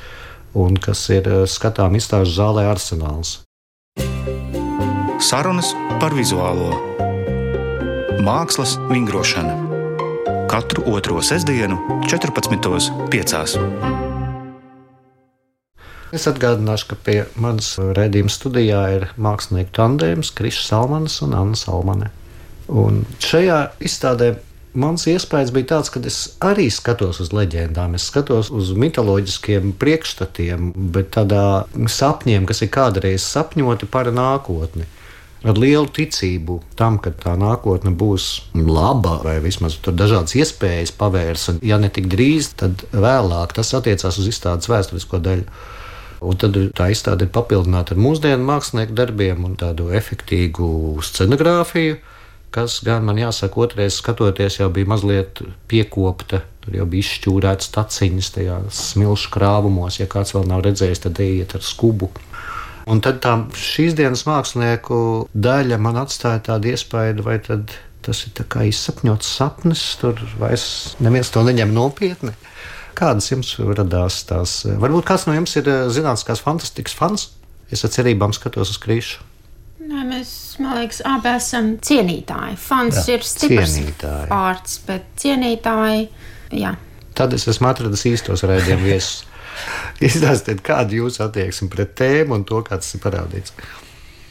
un 0.57 0.77
kas 0.77 1.07
ir 1.13 1.27
eh, 1.29 1.43
skatām 1.49 1.97
izstāžu 1.99 2.37
zālē 2.37 2.69
Arsenāls. 2.71 3.41
Sarunas 5.23 5.71
par 6.01 6.15
vizuālo 6.17 6.73
mākslas 8.23 8.75
vingrošanu 8.89 9.72
katru 10.53 10.83
otro 10.85 11.17
sestdienu, 11.25 11.79
14.5. 12.05 13.57
Es 16.13 16.27
atgādināšu, 16.29 16.91
ka 16.91 16.97
pie 17.07 17.15
manas 17.41 17.71
redzējuma 17.81 18.29
studijā 18.29 18.81
ir 18.99 19.07
mākslinieku 19.17 19.73
tandēms 19.73 20.29
Krišs 20.37 20.67
Salmanis 20.69 21.15
un 21.25 21.33
Anna 21.33 21.57
Salmane. 21.57 22.11
Un 22.69 23.01
šajā 23.17 23.57
izstādē 23.81 24.35
mans 24.77 25.07
iespējas 25.09 25.49
bija 25.57 25.71
tāds, 25.73 25.89
ka 25.89 26.03
es 26.05 26.21
arī 26.37 26.69
skatos 26.69 27.23
uz 27.25 27.33
leģendām, 27.33 27.97
es 27.97 28.05
skatos 28.13 28.53
uz 28.53 28.75
mitoloģiskiem 28.77 29.73
priekšstatiem, 29.81 30.69
bet 30.93 31.15
tādā 31.17 31.65
sapņiem, 31.73 32.45
kas 32.45 32.61
ir 32.61 32.69
kādreiz 32.77 33.25
sapņoti 33.25 33.89
par 33.89 34.13
nākotni. 34.13 34.85
Ar 35.43 35.59
lielu 35.59 35.87
ticību 35.91 36.59
tam, 36.79 36.97
ka 37.03 37.11
tā 37.11 37.35
nākotne 37.39 37.91
būs 37.99 38.29
laba, 38.55 39.19
vai 39.25 39.37
vismaz 39.43 39.75
tur 39.83 39.95
dažādas 39.97 40.35
iespējas 40.39 40.93
pavērs. 40.95 41.49
Un, 41.51 41.61
ja 41.65 41.79
ne 41.81 41.91
tik 41.93 42.07
drīz, 42.11 42.53
tad 42.59 42.85
vēlāk 42.91 43.55
tas 43.57 43.73
attiecās 43.75 44.19
uz 44.21 44.29
izstādes 44.31 44.71
vēsturisko 44.71 45.19
daļu. 45.23 45.47
Un 46.23 46.39
tad 46.39 46.55
tā 46.77 46.87
izstāde 46.93 47.27
ir 47.27 47.33
papildināta 47.35 47.95
ar 47.95 47.99
mūsdienu 47.99 48.47
mākslinieku 48.47 48.95
darbiem 48.95 49.43
un 49.43 49.57
tādu 49.59 49.89
efektīvu 49.91 51.03
scenogrāfiju, 51.03 51.97
kas 52.55 52.77
gan 52.85 53.03
man 53.03 53.19
jāsaka, 53.19 53.59
otrreiz 53.65 53.97
skatoties, 53.97 54.61
jau 54.61 54.69
bija 54.71 54.87
mazliet 54.93 55.41
piekopta. 55.67 56.45
Tur 56.63 56.77
jau 56.77 56.85
bija 56.87 57.03
izšķūrētas 57.03 57.73
taciņas 57.75 58.29
tajā 58.37 58.61
smilšu 58.71 59.33
krāvumos. 59.33 59.99
Ja 59.99 60.07
kāds 60.07 60.31
vēl 60.31 60.47
nav 60.47 60.63
redzējis, 60.63 61.03
tad 61.03 61.19
ejiet 61.19 61.57
ar 61.57 61.65
skubu 61.65 62.13
Un 62.89 62.99
tad 63.03 63.21
tā 63.23 63.35
šīs 63.55 63.95
dienas 63.95 64.25
mākslinieku 64.27 64.97
daļa 65.31 65.79
man 65.79 66.01
atstāja 66.01 66.41
tādu 66.49 66.73
iespaidu, 66.73 67.23
vai 67.25 67.37
tas 67.39 68.23
ir 68.27 68.47
kā 68.51 68.65
izsapņots 68.67 69.35
sapnis, 69.37 69.83
tur 70.01 70.19
vairs 70.41 70.65
neviens 71.03 71.31
to 71.31 71.45
neņem 71.47 71.71
nopietni. 71.75 72.33
Kādas 72.93 73.31
jums 73.31 73.55
radās 73.73 74.19
tās? 74.29 74.59
Varbūt 74.67 75.07
kāds 75.07 75.25
no 75.25 75.33
jums 75.33 75.55
ir 75.57 75.69
eh, 75.71 75.85
zinātniskās 75.93 76.43
fantastikas 76.45 76.93
fans? 76.97 77.29
Es 77.73 77.81
ar 77.87 77.93
cerībām 77.93 78.35
skatos 78.35 78.75
uz 78.75 78.77
krīšu. 78.83 79.23
Nē, 79.83 80.03
mēs, 80.07 80.29
man 80.61 80.77
liekas, 80.77 81.01
abi 81.07 81.31
esam 81.33 81.73
cienītāji. 81.83 82.55
Fans 82.61 83.01
jā, 83.01 83.17
ir 83.17 83.25
stiprs 83.27 83.73
vārds, 84.29 84.77
bet 84.87 85.09
cienītāji, 85.19 86.05
jā. 86.61 86.75
Tad 87.17 87.33
es 87.35 87.47
esmu 87.49 87.67
atradis 87.71 88.05
īstos 88.09 88.45
raidījumu 88.47 88.87
viesus. 88.87 89.23
Izstāstiet, 90.03 90.63
kāda 90.65 90.93
ir 90.93 91.03
jūsu 91.03 91.23
attieksme 91.27 91.69
pret 91.73 91.95
tēmu 91.99 92.39
un 92.39 92.45
to, 92.47 92.61
kā 92.65 92.79
tas 92.81 92.95
ir 92.95 93.03
parādīts. 93.03 93.55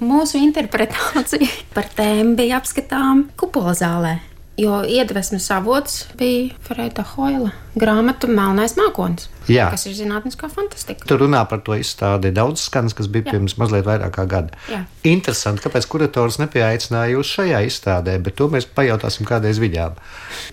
Mūsu 0.02 0.40
interpretācija 0.42 1.46
par 1.76 1.86
tēmu 1.96 2.34
bija 2.38 2.58
apskatām 2.58 3.28
kupola 3.38 3.74
zālē. 3.78 4.16
Jo 4.60 4.82
iedvesmas 4.84 5.46
avots 5.50 6.02
bija 6.20 6.52
Freda 6.60 7.00
Hoila 7.14 7.48
grāmata 7.72 8.28
Melnais 8.28 8.74
mākslinieks. 8.76 9.30
Kas 9.48 9.86
ir 9.88 9.94
zinātniskā 9.96 10.50
fantastika? 10.52 11.06
Tur 11.08 11.22
runā 11.24 11.40
par 11.48 11.62
to 11.64 11.72
izstādi 11.80 12.34
daudz 12.36 12.60
skaņas, 12.66 12.92
kas 12.98 13.08
bija 13.08 13.24
Jā. 13.30 13.32
pirms 13.32 13.56
mazliet 13.56 13.86
vairāk 13.86 14.12
kā 14.12 14.26
gada. 14.28 14.52
Jā. 14.68 14.82
Interesanti, 15.08 15.64
kāpēc 15.64 15.88
kurators 15.88 16.36
nepieaicināja 16.42 17.14
jūs 17.14 17.30
šajā 17.38 17.62
izstādē, 17.64 18.18
bet 18.22 18.36
to 18.36 18.50
mēs 18.52 18.68
pajautāsim 18.68 19.24
kādreiz 19.28 19.60
viņām. 19.62 19.96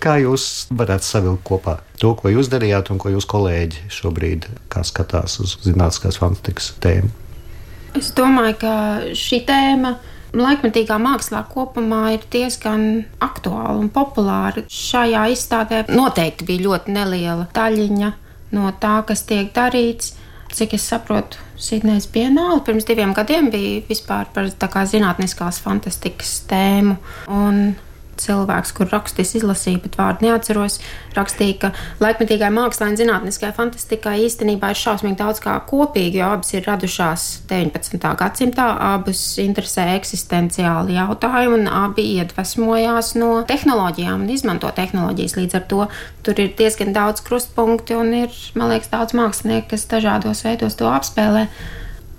Kā 0.00 0.16
jūs 0.24 0.46
varētu 0.72 1.06
savilkt 1.06 1.44
kopā 1.50 1.76
to, 2.00 2.14
ko 2.16 2.32
jūs 2.32 2.48
darījāt 2.48 2.88
un 2.94 3.02
ko 3.02 3.12
jūs 3.12 3.28
kolēģi 3.28 3.90
šobrīd 3.92 4.48
skatās 4.88 5.36
uz 5.44 5.58
zinātniskās 5.66 6.16
fantastikas 6.22 6.72
tēmu? 6.80 7.12
Es 8.00 8.14
domāju, 8.16 8.56
ka 8.62 8.72
šī 9.18 9.44
tēma 9.44 9.92
ir 9.98 10.18
laikmetīgā 10.36 10.96
mākslā 11.02 11.42
kopumā 11.50 12.14
ir 12.16 12.24
diezgan 12.32 13.04
aktuāla 13.22 13.76
un 13.80 13.90
populāra. 13.92 14.64
Šajā 14.70 15.26
izstādē 15.34 15.84
noteikti 15.90 16.46
bija 16.48 16.66
ļoti 16.68 16.96
neliela 16.96 17.48
daļiņa 17.54 18.10
no 18.56 18.72
tā, 18.82 18.96
kas 19.08 19.24
tiek 19.28 19.52
darīts. 19.56 20.16
Cik 20.50 20.74
es 20.74 20.88
saprotu, 20.90 21.38
Sidnejas 21.60 22.08
Bienāla 22.10 22.58
pirms 22.66 22.86
diviem 22.88 23.12
gadiem 23.14 23.52
bija 23.52 23.84
vispār 23.86 24.26
par 24.34 24.48
zinātniskās 24.90 25.60
fantastikas 25.62 26.40
tēmu. 26.50 26.96
Un 27.30 27.60
cilvēks, 28.20 28.72
kur 28.76 28.90
rakstīs 28.92 29.34
izlasīju, 29.38 29.80
bet 29.84 29.96
vārdu 29.98 30.26
neatceros, 30.26 30.78
rakstīja, 31.16 31.56
ka 31.64 31.70
laikmetīgai 32.02 32.50
mākslā 32.54 32.90
un 32.92 32.98
zinātniskai 33.00 33.50
fantastikai 33.56 34.16
īstenībā 34.26 34.72
ir 34.72 34.80
šausmīgi 34.80 35.18
daudz 35.20 35.42
kā 35.44 35.56
kopīgi, 35.70 36.20
jo 36.20 36.30
abas 36.36 36.52
ir 36.54 36.66
radušās 36.68 37.26
19. 37.50 38.12
gadsimtā, 38.20 38.68
abas 38.90 39.24
interesē 39.42 39.88
eksistenciāli 39.96 40.98
jautājumi 40.98 41.60
un 41.62 41.72
abi 41.82 42.06
iedvesmojās 42.18 43.14
no 43.20 43.32
tehnoloģijām 43.48 44.24
un 44.26 44.32
izmanto 44.36 44.70
tehnoloģijas. 44.76 45.36
Līdz 45.40 45.58
ar 45.58 45.66
to 45.72 45.82
tur 46.26 46.40
ir 46.42 46.54
diezgan 46.58 46.94
daudz 46.96 47.24
krustpunkti 47.26 47.96
un 47.98 48.14
ir, 48.24 48.40
man 48.58 48.72
liekas, 48.74 48.92
daudz 48.92 49.16
mākslinieku, 49.16 49.72
kas 49.74 49.88
dažādos 49.90 50.44
veidos 50.46 50.78
to 50.78 50.90
apspēlē. 50.90 51.48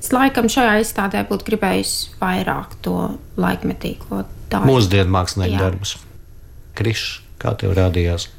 Es 0.02 0.10
laikam 0.10 0.50
šajā 0.50 0.80
izstādē 0.82 1.22
būtu 1.30 1.52
gribējusi 1.52 2.16
vairāk 2.22 2.80
to 2.82 2.96
laikmetīgo 3.38 4.24
mūsdienu 4.60 5.12
mākslinieku 5.14 5.60
darbus. 5.62 5.96
Krišs, 6.78 7.22
kā 7.42 7.56
tev 7.60 7.76
rādījās? 7.78 8.30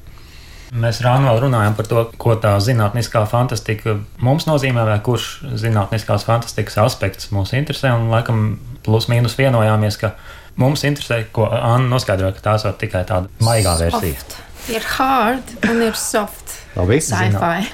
Mēs 0.73 1.03
rānu 1.05 1.29
vēl 1.29 1.43
runājam 1.45 1.75
par 1.77 1.89
to, 1.89 2.03
ko 2.21 2.35
tā 2.41 2.55
zinātniskā 2.65 3.27
fantastika 3.29 3.99
mums 4.25 4.47
nozīmē, 4.49 4.87
vai 4.89 4.97
kurš 5.05 5.43
zinātniskās 5.61 6.25
fantastikas 6.25 6.79
aspekts 6.81 7.29
mūs 7.35 7.53
interesē. 7.59 7.93
Un, 7.93 8.09
laikam, 8.13 8.55
plus 8.87 9.11
mīnus 9.13 9.37
vienojāmies, 9.37 10.01
ka 10.01 10.15
mums 10.57 10.87
interesē, 10.89 11.27
ko 11.33 11.51
Anna 11.53 11.91
noskaidroja, 11.93 12.33
ka 12.39 12.47
tās 12.49 12.65
ir 12.65 12.79
tikai 12.81 13.05
tāda 13.09 13.29
maigā 13.45 13.77
versija. 13.83 14.17
Soft. 14.17 14.39
Ir 14.73 14.89
hard 14.97 15.55
un 15.69 15.85
ir 15.91 15.99
soft. 15.99 16.57
Labi, 16.79 17.03
sci-fi. 17.05 17.69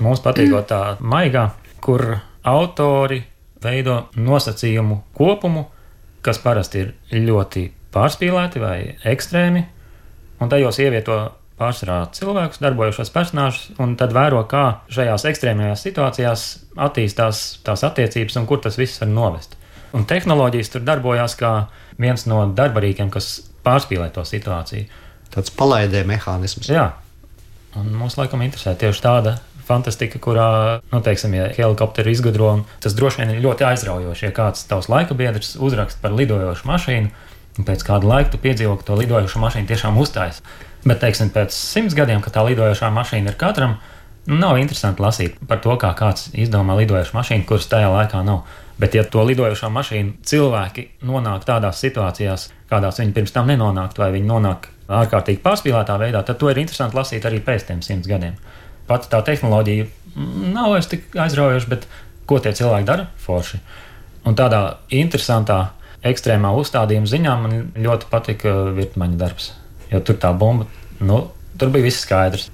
Mums 0.00 0.24
patīk 0.24 0.54
tā 0.70 0.82
maigā, 1.04 1.50
kur 1.84 2.14
autori 2.48 3.20
veido 3.60 4.06
nosacījumu 4.16 5.02
kopumu, 5.18 5.66
kas 6.24 6.40
parasti 6.40 6.86
ir 6.86 7.28
ļoti 7.28 7.66
pārspīlēti 7.94 8.62
vai 8.62 8.78
ekstrēmi, 9.08 9.64
un 10.42 10.52
tajos 10.52 10.80
ievieto 10.82 11.18
pārsvarā 11.58 12.02
cilvēkus, 12.14 12.60
darbojošos 12.62 13.10
personāžus, 13.14 13.72
un 13.82 13.96
tad 13.98 14.14
vēro, 14.14 14.44
kā 14.50 14.84
šajās 14.94 15.26
ekstrēmajās 15.32 15.82
situācijās 15.88 16.44
attīstās 16.86 17.42
tās 17.66 17.82
attiecības 17.88 18.38
un 18.38 18.46
kur 18.46 18.62
tas 18.62 18.78
viss 18.78 19.00
var 19.02 19.10
novest. 19.10 19.56
Un 19.96 20.04
tehnoloģijas 20.06 20.70
tur 20.74 20.84
darbojās 20.86 21.34
kā 21.40 21.52
viens 21.98 22.26
no 22.30 22.44
darbarīkiem, 22.54 23.10
kas 23.10 23.40
pārspīlē 23.66 24.10
to 24.14 24.24
situāciju. 24.28 24.86
Tāds 25.32 25.52
palaidē 25.52 26.04
mehānisms. 26.08 26.70
Jā, 26.70 26.90
un 27.76 27.90
mums 27.96 28.16
laikam 28.20 28.44
interesē 28.44 28.76
tieši 28.78 29.04
tāda 29.04 29.38
fantastika, 29.68 30.20
kurā, 30.22 30.48
nu, 30.92 31.00
teiksim, 31.04 31.34
ja 31.36 31.48
helikopteru 31.52 32.12
izgudro, 32.12 32.52
tas 32.80 32.94
droši 32.96 33.22
vien 33.22 33.34
ir 33.34 33.42
ļoti 33.44 33.66
aizraujoši. 33.68 34.28
Ja 34.28 34.36
kāds 34.36 34.64
tavs 34.68 34.88
laika 34.88 35.16
biedrs 35.18 35.56
uzraksta 35.60 36.00
par 36.04 36.14
lidojošu 36.16 36.68
mašīnu, 36.70 37.26
Un 37.58 37.66
pēc 37.66 37.82
kāda 37.86 38.06
laika 38.06 38.32
tu 38.32 38.40
piedzīvo, 38.42 38.76
ka 38.78 38.86
to 38.86 38.96
lidojošo 39.00 39.42
mašīnu 39.42 39.68
tiešām 39.68 39.98
uzstājas. 39.98 40.40
Bet, 40.84 41.00
teiksim, 41.02 41.32
pēc 41.34 41.54
simts 41.54 41.96
gadiem, 41.98 42.22
kad 42.22 42.36
tā 42.36 42.44
lidojošā 42.46 42.90
mašīna 42.94 43.32
ir 43.32 43.38
katram, 43.40 43.76
nu, 44.28 44.38
nav 44.38 44.60
interesanti 44.62 45.02
lasīt 45.02 45.38
par 45.50 45.60
to, 45.64 45.74
kā 45.80 45.90
kāds 45.98 46.30
izdomā 46.38 46.78
lidojošu 46.78 47.16
mašīnu, 47.18 47.46
kuras 47.48 47.66
tajā 47.70 47.90
laikā 47.90 48.22
nav. 48.26 48.44
Bet, 48.78 48.94
ja 48.94 49.02
to 49.02 49.24
lidojošo 49.26 49.72
mašīnu 49.74 50.20
cilvēki 50.28 50.86
nonāk 51.08 51.46
tādās 51.48 51.82
situācijās, 51.82 52.46
kādās 52.70 53.00
viņi 53.02 53.16
pirms 53.16 53.34
tam 53.34 53.50
nenonāktu, 53.50 54.04
vai 54.04 54.12
viņi 54.14 54.30
nonāk 54.30 54.70
ārkārtīgi 54.88 55.42
pārspīlētā 55.42 55.98
veidā, 56.00 56.22
tad 56.24 56.38
to 56.38 56.50
ir 56.52 56.62
interesanti 56.62 56.96
lasīt 56.96 57.26
arī 57.26 57.42
pēc 57.44 57.66
tam 57.68 57.82
simts 57.82 58.08
gadiem. 58.08 58.38
Pat 58.88 59.10
tā 59.10 59.18
tehnoloģija 59.26 59.88
nav 60.54 60.76
vairs 60.76 60.88
tik 60.88 61.10
aizraujoša, 61.18 61.68
bet 61.74 61.88
ko 62.28 62.38
tie 62.44 62.54
cilvēki 62.54 62.86
dara? 62.88 63.08
Forši. 63.24 63.60
Un 64.28 64.36
tādā 64.38 64.62
interesantā 64.94 65.58
ekstrēmā 66.12 66.52
uzstādījuma 66.60 67.10
ziņā 67.10 67.34
man 67.42 67.56
ļoti 67.78 68.10
patika 68.12 68.54
Virtmaņa 68.76 69.20
darbs. 69.20 69.52
Jo 69.92 70.02
tur 70.04 70.18
tā 70.20 70.32
bumba, 70.36 70.68
nu, 71.00 71.22
tur 71.60 71.72
bija 71.74 71.88
viss 71.88 72.04
skaidrs. 72.04 72.48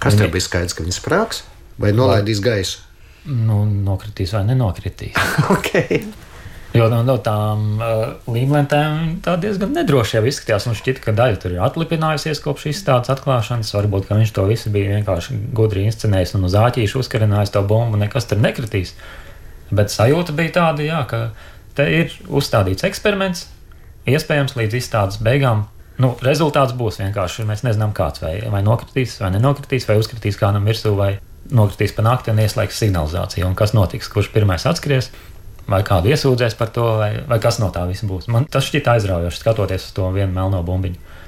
Kas 0.00 0.14
Viņi... 0.14 0.24
tev 0.24 0.34
bija 0.36 0.46
skaidrs, 0.46 0.76
ka 0.76 0.86
viņi 0.86 0.96
sprāgs 0.96 1.44
vai 1.80 1.92
nolaidīs 1.96 2.40
gaisu? 2.44 2.84
Nu, 3.28 3.62
nokritīs 3.68 4.32
vai 4.36 4.46
nenokritīs. 4.48 5.16
okay. 5.56 6.02
Jo 6.70 6.86
no, 6.86 7.00
no 7.02 7.16
tām 7.18 7.80
uh, 7.82 8.02
līmlentēm 8.30 9.16
tā 9.24 9.34
diezgan 9.42 9.72
nedroši 9.74 10.16
jau 10.18 10.22
izskatījās. 10.30 10.68
Man 10.68 10.78
šķita, 10.78 11.02
ka 11.02 11.14
daļa 11.18 11.40
tur 11.42 11.56
ir 11.56 11.64
atlipinājusies 11.66 12.42
kopš 12.44 12.68
izstādes 12.70 13.10
atklāšanas. 13.10 13.72
Varbūt 13.74 14.12
viņš 14.12 14.34
to 14.36 14.44
visu 14.46 14.70
bija 14.72 14.94
vienkārši 14.94 15.38
gudri 15.56 15.88
inscenējis 15.88 16.36
un 16.38 16.46
uz 16.46 16.54
āķīšu 16.60 17.02
uzkarinājis 17.02 17.56
to 17.56 17.64
bumbu, 17.66 17.98
nekas 17.98 18.30
tur 18.30 18.38
nekritīs. 18.42 18.94
Bet 19.74 19.90
sajūta 19.90 20.34
bija 20.38 20.54
tāda, 20.60 20.86
jā, 20.86 21.02
ka 21.10 21.24
Te 21.78 21.86
ir 22.00 22.14
uzstādīts 22.28 22.86
eksperiments, 22.88 23.46
iespējams, 24.10 24.56
līdz 24.58 24.78
izstādes 24.80 25.20
beigām. 25.22 25.66
Nu, 26.00 26.14
rezultāts 26.24 26.74
būs 26.76 27.00
vienkārši. 27.02 27.44
Mēs 27.48 27.64
nezinām, 27.66 27.92
kāds 27.96 28.22
vai, 28.22 28.38
vai 28.50 28.62
nokritīs, 28.64 29.18
vai 29.20 29.32
nenokritīs, 29.34 29.86
vai 29.88 29.98
uzkritīs 30.00 30.38
kādam 30.40 30.64
virsū, 30.68 30.94
vai 30.96 31.18
nokritīs 31.52 31.92
pa 31.96 32.04
nakti 32.06 32.32
un 32.32 32.40
ieslēgs 32.40 32.80
signalizāciju. 32.80 33.48
Un 33.48 33.58
kas 33.58 33.74
notiks, 33.76 34.08
kurš 34.12 34.30
pirmais 34.32 34.64
atskries, 34.68 35.10
vai 35.70 35.82
kādu 35.86 36.10
iesūdzēs 36.10 36.56
par 36.58 36.72
to, 36.74 36.86
vai, 37.00 37.12
vai 37.28 37.38
kas 37.42 37.60
no 37.62 37.70
tā 37.74 37.84
visa 37.88 38.08
būs. 38.08 38.30
Man 38.32 38.48
tas 38.50 38.66
šķiet 38.68 38.88
aizraujoši 38.94 39.42
skatoties 39.42 39.90
uz 39.90 39.96
to 39.96 40.08
vienu 40.14 40.32
melno 40.34 40.62
bumbiņu. 40.66 41.18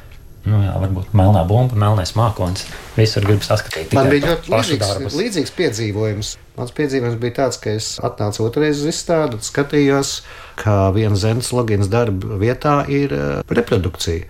Nu, 0.43 0.59
jā, 0.59 0.73
varbūt 0.83 1.13
melnā 1.15 1.45
bumba, 1.47 1.77
melnais 1.79 2.17
mākslinieks. 2.19 2.65
Visur 2.97 3.27
grib 3.29 3.45
saskatīt. 3.47 3.93
Man 3.95 4.11
bija 4.11 4.33
ļoti 4.33 4.51
līdzīgs, 4.51 5.15
līdzīgs 5.15 5.53
piedzīvojums. 5.59 6.33
Mans 6.59 6.75
piedzīvojums 6.77 7.21
bija 7.23 7.37
tāds, 7.37 7.61
ka 7.63 7.77
es 7.79 7.93
atnācu 8.03 8.43
otrreiz 8.49 8.83
uz 8.83 8.91
izstādi 8.91 9.39
un 9.39 9.45
skatījos, 9.47 10.17
kā 10.59 10.77
viena 10.97 11.19
zemes 11.19 11.53
logins 11.55 11.89
darba 11.93 12.41
vietā 12.43 12.81
ir 12.91 13.15
eh, 13.15 13.31
reprodukcija. 13.55 14.27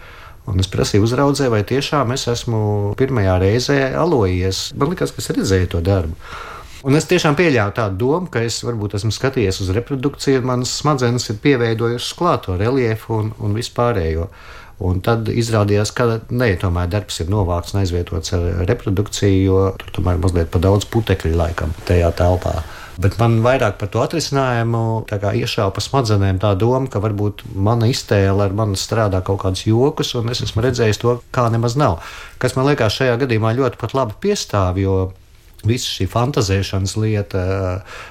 Un 0.52 0.58
es 0.60 0.68
prasīju 0.68 1.06
uzraudzē, 1.06 1.48
vai 1.54 1.62
tiešām 1.64 2.12
es 2.12 2.26
esmu 2.28 2.62
pirmajā 2.98 3.36
reizē 3.40 3.78
alojies. 3.96 4.68
Man 4.76 4.92
liekas, 4.92 5.14
ka 5.14 5.22
es 5.22 5.30
redzēju 5.32 5.70
to 5.76 5.82
darbu. 5.86 6.18
Un 6.82 6.98
es 6.98 7.06
tiešām 7.06 7.36
pieļāvu 7.38 7.76
tādu 7.76 7.98
domu, 8.00 8.26
ka 8.26 8.40
es 8.42 8.56
varbūt 8.66 8.96
esmu 8.98 9.12
skatījies 9.14 9.60
uz 9.62 9.68
reprodukciju, 9.74 10.40
un 10.42 10.48
manas 10.50 10.72
smadzenes 10.80 11.28
ir 11.30 11.38
pieveidojušas 11.44 12.16
klāt 12.18 12.48
to 12.48 12.56
reliefu 12.58 13.20
un, 13.22 13.30
un 13.38 13.54
vispārējo. 13.54 14.26
Un 14.82 15.00
tad 15.04 15.28
izrādījās, 15.30 15.92
ka 15.94 16.08
ne, 16.30 16.52
tomēr 16.58 16.90
darbs 16.90 17.20
ir 17.22 17.30
novākts 17.30 17.74
un 17.74 17.82
aizvietots 17.82 18.34
ar 18.36 18.46
reprodukciju, 18.66 19.42
jo 19.46 19.64
tur 19.78 19.96
tomēr 19.98 20.20
mazliet 20.22 20.50
par 20.52 20.64
daudz 20.64 20.88
putekļu 20.90 21.36
laikam 21.38 21.74
tajā 21.88 22.10
telpā. 22.18 22.60
Bet 23.02 23.16
man 23.20 23.38
vairāk 23.44 23.78
par 23.80 23.88
to 23.92 24.02
atrisinājumu 24.02 24.82
iešāva 25.08 25.72
pa 25.72 25.80
smadzenēm 25.80 26.42
tā 26.42 26.52
doma, 26.60 26.90
ka 26.92 27.00
varbūt 27.00 27.46
mana 27.54 27.88
iztēle 27.88 28.44
ar 28.44 28.52
mani 28.56 28.76
strādā 28.76 29.22
kaut 29.24 29.40
kādus 29.46 29.64
jokus, 29.64 30.12
un 30.18 30.28
es 30.34 30.42
esmu 30.44 30.66
redzējis 30.66 31.00
to, 31.00 31.16
kā 31.32 31.46
nemaz 31.54 31.78
nav. 31.80 32.02
Kas 32.42 32.58
man 32.58 32.68
liekas 32.68 32.98
šajā 32.98 33.16
gadījumā 33.24 33.54
ļoti 33.56 33.94
labi 33.96 34.18
piestāv, 34.26 34.82
jo 34.82 34.96
Visa 35.62 35.86
šī 35.86 36.08
fantazēšanas 36.10 36.96
lieta, 36.98 37.42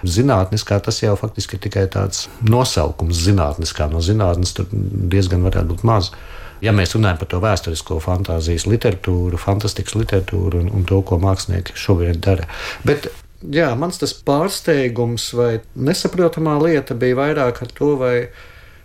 zinātniskā, 0.08 0.78
tas 0.84 1.02
jau 1.02 1.18
faktiski 1.20 1.58
ir 1.58 1.64
tikai 1.66 1.84
tāds 1.92 2.30
nosaukums. 2.48 3.18
Zinātniskā 3.26 3.90
no 3.92 4.00
zinātnes 4.04 4.56
tur 4.56 4.70
diezgan 4.72 5.44
varētu 5.44 5.74
būt 5.74 5.84
maz. 5.88 6.14
Ja 6.62 6.74
mēs 6.76 6.94
runājam 6.96 7.20
par 7.22 7.30
to 7.32 7.42
vēsturisko 7.42 7.98
fantāzijas 8.04 8.68
literatūru, 8.70 9.40
fantastikas 9.42 9.96
literatūru 9.98 10.62
un, 10.62 10.72
un 10.78 10.86
to, 10.88 11.02
ko 11.06 11.18
mākslinieki 11.22 11.78
šobrīd 11.80 12.22
dara. 12.22 12.46
Bet 12.86 13.10
jā, 13.42 13.72
mans 13.78 13.98
tas 14.02 14.14
pārsteigums 14.14 15.32
vai 15.38 15.52
nesaprotamā 15.76 16.58
lieta 16.62 16.98
bija 16.98 17.18
vairāk 17.18 17.64
ar 17.66 17.72
to, 17.78 17.96
vai, 18.02 18.16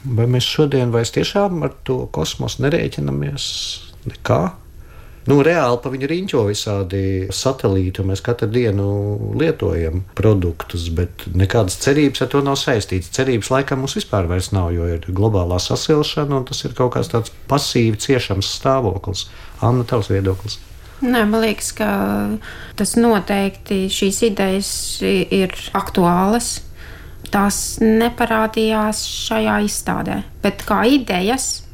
vai 0.04 0.28
mēs 0.30 0.48
šodien 0.48 0.94
vairs 0.94 1.12
tiešām 1.16 1.66
ar 1.66 1.74
to 1.84 2.04
kosmosu 2.16 2.64
nerēķinamies 2.64 3.50
nekā. 4.08 4.40
Nu, 5.26 5.40
reāli 5.42 5.78
pa 5.82 5.90
viņu 5.90 6.06
riņķo 6.10 6.42
visādi 6.46 7.00
satelīti, 7.34 7.98
un 8.02 8.12
mēs 8.12 8.22
katru 8.22 8.46
dienu 8.52 8.84
lietojam 9.34 10.04
produktus, 10.14 10.86
bet 10.94 11.26
nekādas 11.34 11.80
cerības 11.82 12.22
ar 12.22 12.30
to 12.30 12.42
nav 12.46 12.54
saistītas. 12.60 13.10
Cerības 13.16 13.50
laikam 13.50 13.82
mums 13.82 13.96
vispār 13.98 14.30
nav, 14.54 14.70
jo 14.76 14.86
ir 14.86 15.08
globālā 15.10 15.58
sasilšana, 15.62 16.38
un 16.38 16.46
tas 16.46 16.62
ir 16.62 16.78
kaut 16.78 16.94
kāds 16.94 17.10
tāds 17.10 17.34
pasīvi 17.50 17.98
ciešams 18.06 18.52
stāvoklis. 18.60 19.26
Anna, 19.66 19.82
tavs 19.82 20.12
viedoklis? 20.14 20.60
Nē, 21.02 21.26
man 21.28 21.42
liekas, 21.42 21.74
ka 21.76 21.90
tas 22.78 22.94
noteikti 22.96 23.82
šīs 23.92 24.22
idejas 24.30 24.72
ir 25.02 25.52
aktuālas. 25.76 26.60
Tās 27.34 27.80
neparādījās 27.82 29.02
šajā 29.26 29.58
izstādē, 29.66 30.22
bet 30.44 30.62
kā 30.68 30.84
idejas 30.86 31.65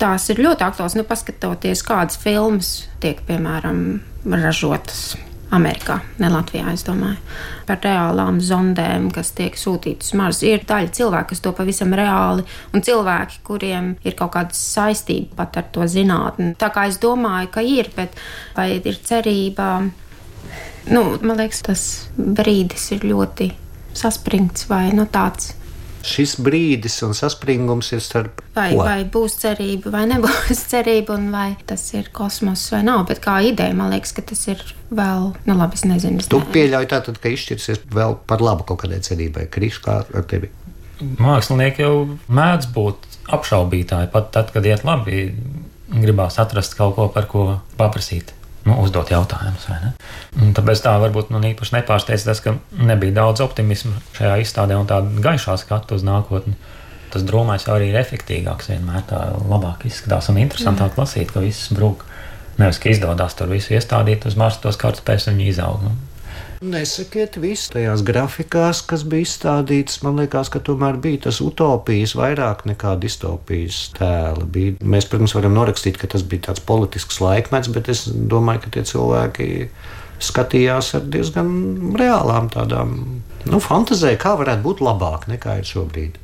tās 0.00 0.28
ir 0.32 0.42
ļoti 0.44 0.66
aktuāls. 0.66 0.96
Nu, 0.98 1.04
paskatoties, 1.08 1.84
kādas 1.86 2.18
filmas 2.20 2.74
tiek, 3.02 3.20
piemēram, 3.28 3.84
ražotas 4.24 5.14
Amerikā, 5.54 6.00
ne 6.18 6.28
Latvijā, 6.32 6.72
es 6.74 6.82
domāju, 6.86 7.18
par 7.68 7.78
reālām 7.84 8.40
zondēm, 8.42 9.10
kas 9.14 9.30
tiek 9.36 9.54
sūtītas 9.58 10.10
uz 10.10 10.18
Marsu. 10.18 10.46
Ir 10.48 10.64
daļa 10.66 10.90
cilvēku, 10.96 11.30
kas 11.30 11.42
to 11.44 11.52
pavisam 11.54 11.94
reāli, 11.94 12.46
un 12.74 12.84
cilvēki, 12.84 13.42
kuriem 13.46 13.92
ir 14.06 14.16
kaut 14.18 14.34
kāda 14.34 14.56
saistība 14.56 15.42
pat 15.42 15.60
ar 15.60 15.68
to 15.74 15.86
zinātni. 15.90 16.54
Tā 16.58 16.72
kā 16.74 16.88
es 16.90 16.98
domāju, 17.02 17.52
ka 17.54 17.62
ir, 17.62 17.92
bet 17.94 18.16
vai 18.56 18.72
ir 18.80 18.98
cerība? 19.04 19.68
Nu, 20.90 21.04
man 21.22 21.38
liekas, 21.38 21.62
tas 21.68 21.84
brīdis 22.16 22.90
ir 22.96 23.06
ļoti 23.12 23.52
saspringts 23.94 24.66
vai 24.68 24.88
nu, 24.96 25.06
tāds 25.06 25.54
šis 26.06 26.36
brīdis 26.44 26.96
un 27.06 27.14
saspringums 27.16 27.90
ir 27.96 28.02
starp. 28.04 28.42
Vai, 28.56 28.70
ko? 28.72 28.84
vai 28.86 29.00
būs 29.16 29.38
cerība, 29.42 29.92
vai 29.94 30.04
nebūs 30.10 30.62
cerība, 30.72 31.16
un 31.18 31.30
vai 31.34 31.48
tas 31.68 31.86
ir 31.96 32.10
kosmos 32.14 32.66
vai 32.74 32.82
nav. 32.86 33.06
Bet 33.10 33.22
kā 33.24 33.38
ideja, 33.46 33.76
man 33.76 33.92
liekas, 33.94 34.14
ka 34.16 34.24
tas 34.30 34.44
ir 34.50 34.62
vēl, 34.94 35.32
nu 35.48 35.58
labi, 35.58 35.80
es 35.80 35.86
nezinu. 35.88 36.22
Es 36.22 36.30
tu 36.30 36.42
ne... 36.42 36.50
pieļauj 36.54 36.90
tātad, 36.92 37.18
ka 37.22 37.32
izšķirsies 37.32 37.84
vēl 37.94 38.18
par 38.28 38.44
labu 38.44 38.66
kaut 38.68 38.84
kādai 38.84 39.00
cerībai. 39.04 39.48
Krīš 39.52 39.80
kā 39.84 40.02
ar 40.04 40.28
tevi? 40.30 40.52
Mākslinieki 41.18 41.84
jau 41.84 41.94
mēdz 42.30 42.70
būt 42.74 43.10
apšaubītāji, 43.34 44.12
pat 44.12 44.30
tad, 44.36 44.52
kad 44.54 44.66
iet 44.68 44.84
labi, 44.86 45.26
gribās 45.90 46.38
atrast 46.42 46.76
kaut 46.78 46.96
ko, 46.98 47.08
par 47.12 47.28
ko 47.30 47.48
paprasīt 47.78 48.34
nu, 48.64 48.76
uzdot 48.82 49.10
jautājumus. 49.12 49.66
Tāpēc 50.56 50.84
tā 50.84 50.94
varbūt 51.02 51.32
man 51.34 51.44
īpaši 51.50 51.76
nepārsteidz 51.78 52.24
tas, 52.28 52.40
ka 52.44 52.56
nebija 52.80 53.18
daudz 53.20 53.44
optimisma 53.44 53.98
šajā 54.16 54.38
izstādē 54.44 54.78
un 54.80 54.88
tāda 54.90 55.24
gaišā 55.24 55.56
skatu 55.60 55.98
uz 55.98 56.06
nākotni. 56.06 56.56
Tas 57.14 57.22
drūmais 57.26 57.68
arī 57.70 57.92
ir 57.92 58.00
efektīvāks, 58.00 58.72
vienmēr 58.72 59.04
tā 59.10 59.20
labāk 59.46 59.84
izskatās 59.86 60.32
un 60.32 60.40
interesantāk 60.42 60.96
lasīt, 60.98 61.30
ka 61.30 61.44
viss 61.44 61.70
brūk. 61.74 62.02
Nevis, 62.58 62.78
ka 62.82 62.90
izdodas 62.90 63.34
tur 63.38 63.50
visu 63.50 63.74
iestādīt 63.74 64.26
uz 64.26 64.36
Marsa, 64.38 64.62
tos 64.62 64.78
kārtas 64.78 65.02
pēc 65.06 65.28
viņa 65.30 65.46
izaug. 65.50 65.82
Nu. 65.82 65.94
Nesakiet, 66.62 67.36
viss 67.42 67.72
tajās 67.72 68.04
grafikās, 68.06 68.82
kas 68.86 69.02
bija 69.08 69.26
izstādītas, 69.26 70.00
man 70.04 70.20
liekas, 70.22 70.50
ka 70.52 70.62
tomēr 70.64 71.00
bija 71.02 71.24
tas 71.26 71.40
utopijas 71.44 72.14
vairāk 72.18 72.64
nekā 72.70 72.94
distopijas 73.02 73.80
tēli. 73.98 74.46
Bija. 74.54 74.76
Mēs, 74.94 75.08
protams, 75.10 75.34
varam 75.36 75.56
norakstīt, 75.58 75.98
ka 76.00 76.10
tas 76.14 76.22
bija 76.22 76.50
tāds 76.50 76.62
politisks 76.64 77.20
laikmets, 77.24 77.72
bet 77.74 77.90
es 77.92 78.06
domāju, 78.08 78.64
ka 78.64 78.74
tie 78.76 78.84
cilvēki 78.92 79.48
skatījās 80.24 80.94
ar 80.98 81.08
diezgan 81.10 81.50
reālām 81.98 82.48
tādām, 82.52 82.94
nu, 83.50 83.60
fantazēja, 83.60 84.20
kā 84.22 84.36
varētu 84.40 84.64
būt 84.64 84.84
labāk 84.84 85.26
nekā 85.32 85.58
ir 85.60 85.68
šobrīd. 85.68 86.20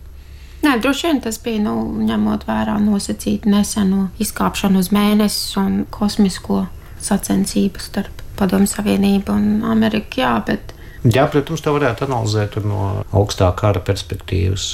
Nē, 0.61 0.77
droši 0.85 1.07
vien 1.09 1.21
tas 1.25 1.39
bija 1.41 1.63
nu, 1.65 1.75
ņemot 2.05 2.45
vērā 2.49 2.77
nosacītu 2.85 3.49
neseno 3.49 4.11
izkāpšanu 4.21 4.83
uz 4.83 4.91
mēnesi 4.93 5.57
un 5.61 5.85
kosmisko 5.91 6.67
sacensību 7.01 7.81
starp 7.81 8.21
Padomu 8.41 8.69
Savienību 8.69 9.37
un 9.37 9.65
Ameriku. 9.69 10.23
Jā, 10.25 10.35
bet... 10.47 10.75
jā, 11.05 11.27
protams, 11.31 11.63
to 11.65 11.75
varētu 11.77 12.09
analizēt 12.09 12.61
no 12.65 12.93
augstā 13.13 13.51
kara 13.57 13.83
perspektīvas. 13.85 14.71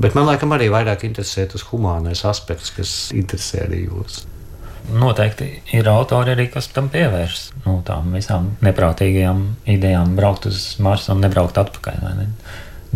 Bet 0.00 0.14
man 0.16 0.30
liekas, 0.30 0.48
arī 0.56 0.70
vairāk 0.72 1.04
interesē 1.04 1.44
tas 1.50 1.66
humānais 1.68 2.22
aspekts, 2.24 2.72
kas 2.72 2.92
interesē 3.12 3.66
arī 3.66 3.84
jūs. 3.84 4.22
Noteikti 4.90 5.48
ir 5.76 5.88
autori 5.92 6.32
arī, 6.32 6.46
kas 6.50 6.70
tam 6.72 6.88
pievēršas. 6.90 7.50
Nu, 7.66 7.76
tām 7.86 8.14
visām 8.16 8.54
neprātīgajām 8.64 9.42
idejām 9.74 10.16
braukt 10.16 10.48
uz 10.48 10.62
Marsu 10.82 11.12
un 11.12 11.20
nebraukt 11.22 11.60
atpakaļ. 11.60 12.00
Ne? 12.16 12.30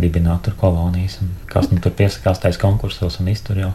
Dibināt 0.00 0.46
tur 0.46 0.57
kolonijas, 0.59 1.20
un 1.22 1.35
kas 1.50 1.68
nu 1.70 1.79
tur 1.85 1.92
piesakās 1.94 2.40
taisa 2.42 2.62
konkursos 2.62 3.20
un 3.20 3.29
iztur 3.31 3.61
jau. 3.61 3.74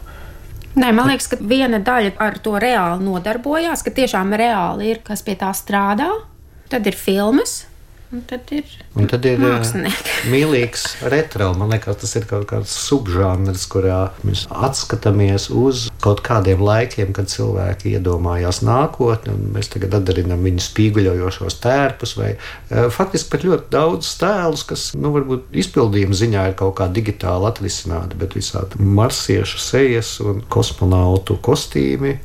Nē, 0.78 0.92
man 0.94 1.10
liekas, 1.10 1.30
ka 1.32 1.40
viena 1.42 1.80
daļa 1.82 2.14
ar 2.22 2.38
to 2.46 2.54
reāli 2.62 3.06
nodarbojās, 3.08 3.82
ka 3.86 3.94
tiešām 3.96 4.36
reāli 4.38 4.92
ir 4.94 5.02
kas 5.06 5.24
pie 5.26 5.34
tā 5.40 5.50
strādā. 5.58 6.12
Tad 6.70 6.86
ir 6.86 6.98
filmas, 6.98 7.64
Un 8.10 8.24
tad 8.26 8.50
ir, 8.50 8.66
un 8.98 9.06
tad 9.06 9.26
ir 9.30 9.38
mīlīgs 10.34 10.86
retro. 11.14 11.52
Man 11.54 11.70
liekas, 11.70 12.00
tas 12.02 12.16
ir 12.18 12.24
kaut 12.30 12.48
kāds 12.50 12.72
subžanrs, 12.88 13.68
kurā 13.70 14.00
mēs 14.26 14.48
atskatāmies 14.50 15.46
uz 15.54 15.84
kaut 16.02 16.24
kādiem 16.26 16.64
laikiem, 16.66 17.12
kad 17.14 17.30
cilvēki 17.30 17.94
iedomājās 17.94 18.64
nākotni, 18.66 19.36
mēs 19.54 19.70
tagad 19.76 20.00
atdarinām 20.00 20.42
viņu 20.48 20.66
spīguļojošos 20.66 21.60
tērpus, 21.62 22.16
vai 22.18 22.32
faktiski 22.96 23.30
pat 23.36 23.46
ļoti 23.46 23.70
daudz 23.78 24.10
tēlus, 24.24 24.66
kas, 24.72 24.88
nu, 24.98 25.14
varbūt 25.14 25.54
izpildījuma 25.62 26.18
ziņā 26.18 26.48
ir 26.50 26.58
kaut 26.58 26.80
kā 26.82 26.90
digitāli 26.90 27.52
atrisināti, 27.52 28.18
bet 28.18 28.34
visādi 28.40 28.82
marsiešu 28.82 29.62
sejas 29.62 30.16
un 30.26 30.42
kosmonautu 30.50 31.38
kostīmi. 31.46 32.18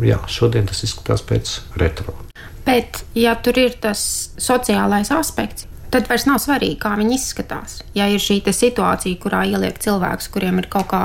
Jā, 0.00 0.22
šodien 0.30 0.68
tas 0.70 0.84
izskatās 0.86 1.24
pēc 1.28 1.58
retro. 1.80 2.16
Bet, 2.64 3.02
ja 3.18 3.34
tur 3.36 3.58
ir 3.58 3.74
tas 3.82 4.00
sociālais 4.40 5.10
aspekts, 5.12 5.66
tad 5.92 6.08
vairs 6.08 6.24
nav 6.24 6.38
svarīgi, 6.40 6.78
kā 6.80 6.94
viņi 6.96 7.16
izskatās. 7.18 7.80
Ja 7.96 8.06
ir 8.08 8.22
šī 8.22 8.40
situācija, 8.46 9.18
kurā 9.20 9.42
ieliek 9.50 9.76
cilvēkus, 9.82 10.30
kuriem 10.32 10.62
ir 10.62 10.68
kaut 10.72 10.88
kā 10.92 11.02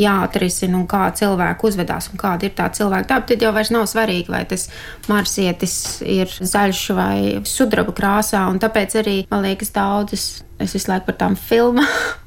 jāatrisina, 0.00 0.76
un 0.76 0.84
kā 0.90 1.06
cilvēki 1.16 1.70
uzvedās, 1.70 2.10
un 2.12 2.20
kāda 2.20 2.48
ir 2.48 2.52
tā 2.58 2.68
cilvēka 2.76 3.08
daba, 3.14 3.26
tad 3.30 3.46
jau 3.46 3.54
vairs 3.56 3.72
nav 3.72 3.86
svarīgi, 3.88 4.28
vai 4.32 4.42
tas 4.48 4.68
marsietis 5.08 5.78
ir 6.04 6.28
zaļš 6.28 6.82
vai 6.98 7.16
sudraba 7.48 7.96
krāsā. 7.96 8.44
Tāpēc 8.60 9.00
arī, 9.00 9.16
man 9.32 9.46
liekas, 9.46 9.72
daudzas, 9.72 10.28
es 10.60 10.76
visu 10.76 10.92
laiku 10.92 11.08
par 11.08 11.20
tām 11.24 11.40
filmām. 11.40 11.88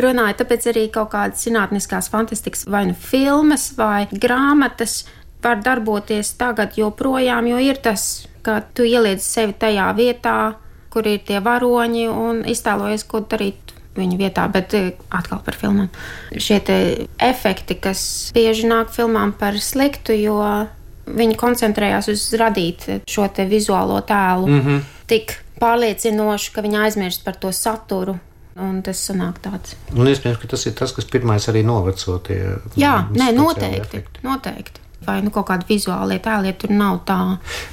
runāju, 0.00 0.38
tāpēc 0.40 0.70
arī 0.70 0.86
kaut 0.92 1.10
kādas 1.12 1.44
zinātniskās 1.44 2.08
fantastikas, 2.12 2.64
vai 2.72 2.86
nu 2.88 2.96
filmas, 2.96 3.74
vai 3.76 4.06
grāmatas, 4.08 5.02
var 5.42 5.62
darboties 5.64 6.34
tagad 6.38 6.76
joprojām, 6.78 7.46
jo 7.46 7.58
ir 7.62 7.80
tas, 7.82 8.26
ka 8.42 8.60
tu 8.74 8.86
ieliec 8.86 9.22
sevi 9.24 9.54
tajā 9.58 9.90
vietā, 9.96 10.54
kur 10.92 11.06
ir 11.08 11.22
tie 11.26 11.40
varoņi 11.40 12.08
un 12.10 12.42
iztēlojies, 12.48 13.06
ko 13.08 13.22
darīt 13.24 13.72
viņu 13.96 14.18
vietā, 14.20 14.46
bet 14.52 14.74
eh, 14.76 14.92
atkal 15.12 15.42
par 15.44 15.56
filmām. 15.58 15.90
Šie 16.32 16.60
efekti, 17.20 17.76
kas 17.80 18.32
bieži 18.34 18.68
nāk 18.70 18.92
filmām 18.94 19.34
par 19.36 19.58
sliktu, 19.60 20.16
jo 20.16 20.40
viņi 21.06 21.38
koncentrējās 21.38 22.08
uz 22.12 22.26
radīt 22.38 22.86
šo 23.10 23.28
vizuālo 23.48 24.00
tēlu 24.06 24.48
mm 24.48 24.60
-hmm. 24.60 24.84
tik 25.10 25.38
pārliecinoši, 25.60 26.52
ka 26.52 26.62
viņi 26.62 26.78
aizmirst 26.86 27.24
par 27.24 27.36
to 27.36 27.52
saturu. 27.52 28.18
Un 28.52 28.82
tas 28.84 29.00
sanāk 29.08 29.38
tāds. 29.40 29.76
Un 29.96 30.06
iespējams, 30.06 30.38
ka 30.42 30.46
tas 30.46 30.66
ir 30.66 30.74
tas, 30.76 30.92
kas 30.92 31.06
pirmais 31.08 31.48
arī 31.48 31.62
noveco 31.64 32.18
tie. 32.18 32.58
Jā, 32.76 33.08
nē, 33.08 33.30
noteikti. 33.32 33.80
Efekti. 33.80 34.20
noteikti. 34.22 34.80
Vai 35.06 35.18
nu, 35.24 35.32
kaut 35.34 35.48
kāda 35.50 35.66
vizuāla 35.68 36.18
tēla, 36.22 36.52
tur 36.58 36.72
nav 36.74 37.02
tā. 37.08 37.18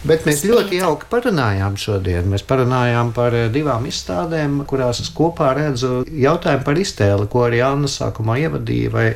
Bet 0.08 0.28
mēs 0.28 0.44
ļoti 0.48 0.80
jauki 0.82 1.10
parunājām 1.12 1.78
šodien. 1.80 2.30
Mēs 2.32 2.46
parunājām 2.50 3.14
par 3.16 3.36
eh, 3.38 3.50
divām 3.54 3.88
izstādēm, 3.90 4.62
kurās 4.70 5.04
es 5.04 5.12
kopā 5.16 5.54
redzu 5.58 6.04
jautājumu 6.10 6.66
par 6.68 6.82
iztēli, 6.82 7.30
ko 7.32 7.46
arī 7.48 7.64
Anna 7.66 7.92
sākumā 7.92 8.40
ievadīja. 8.46 8.94
Vai 8.94 9.08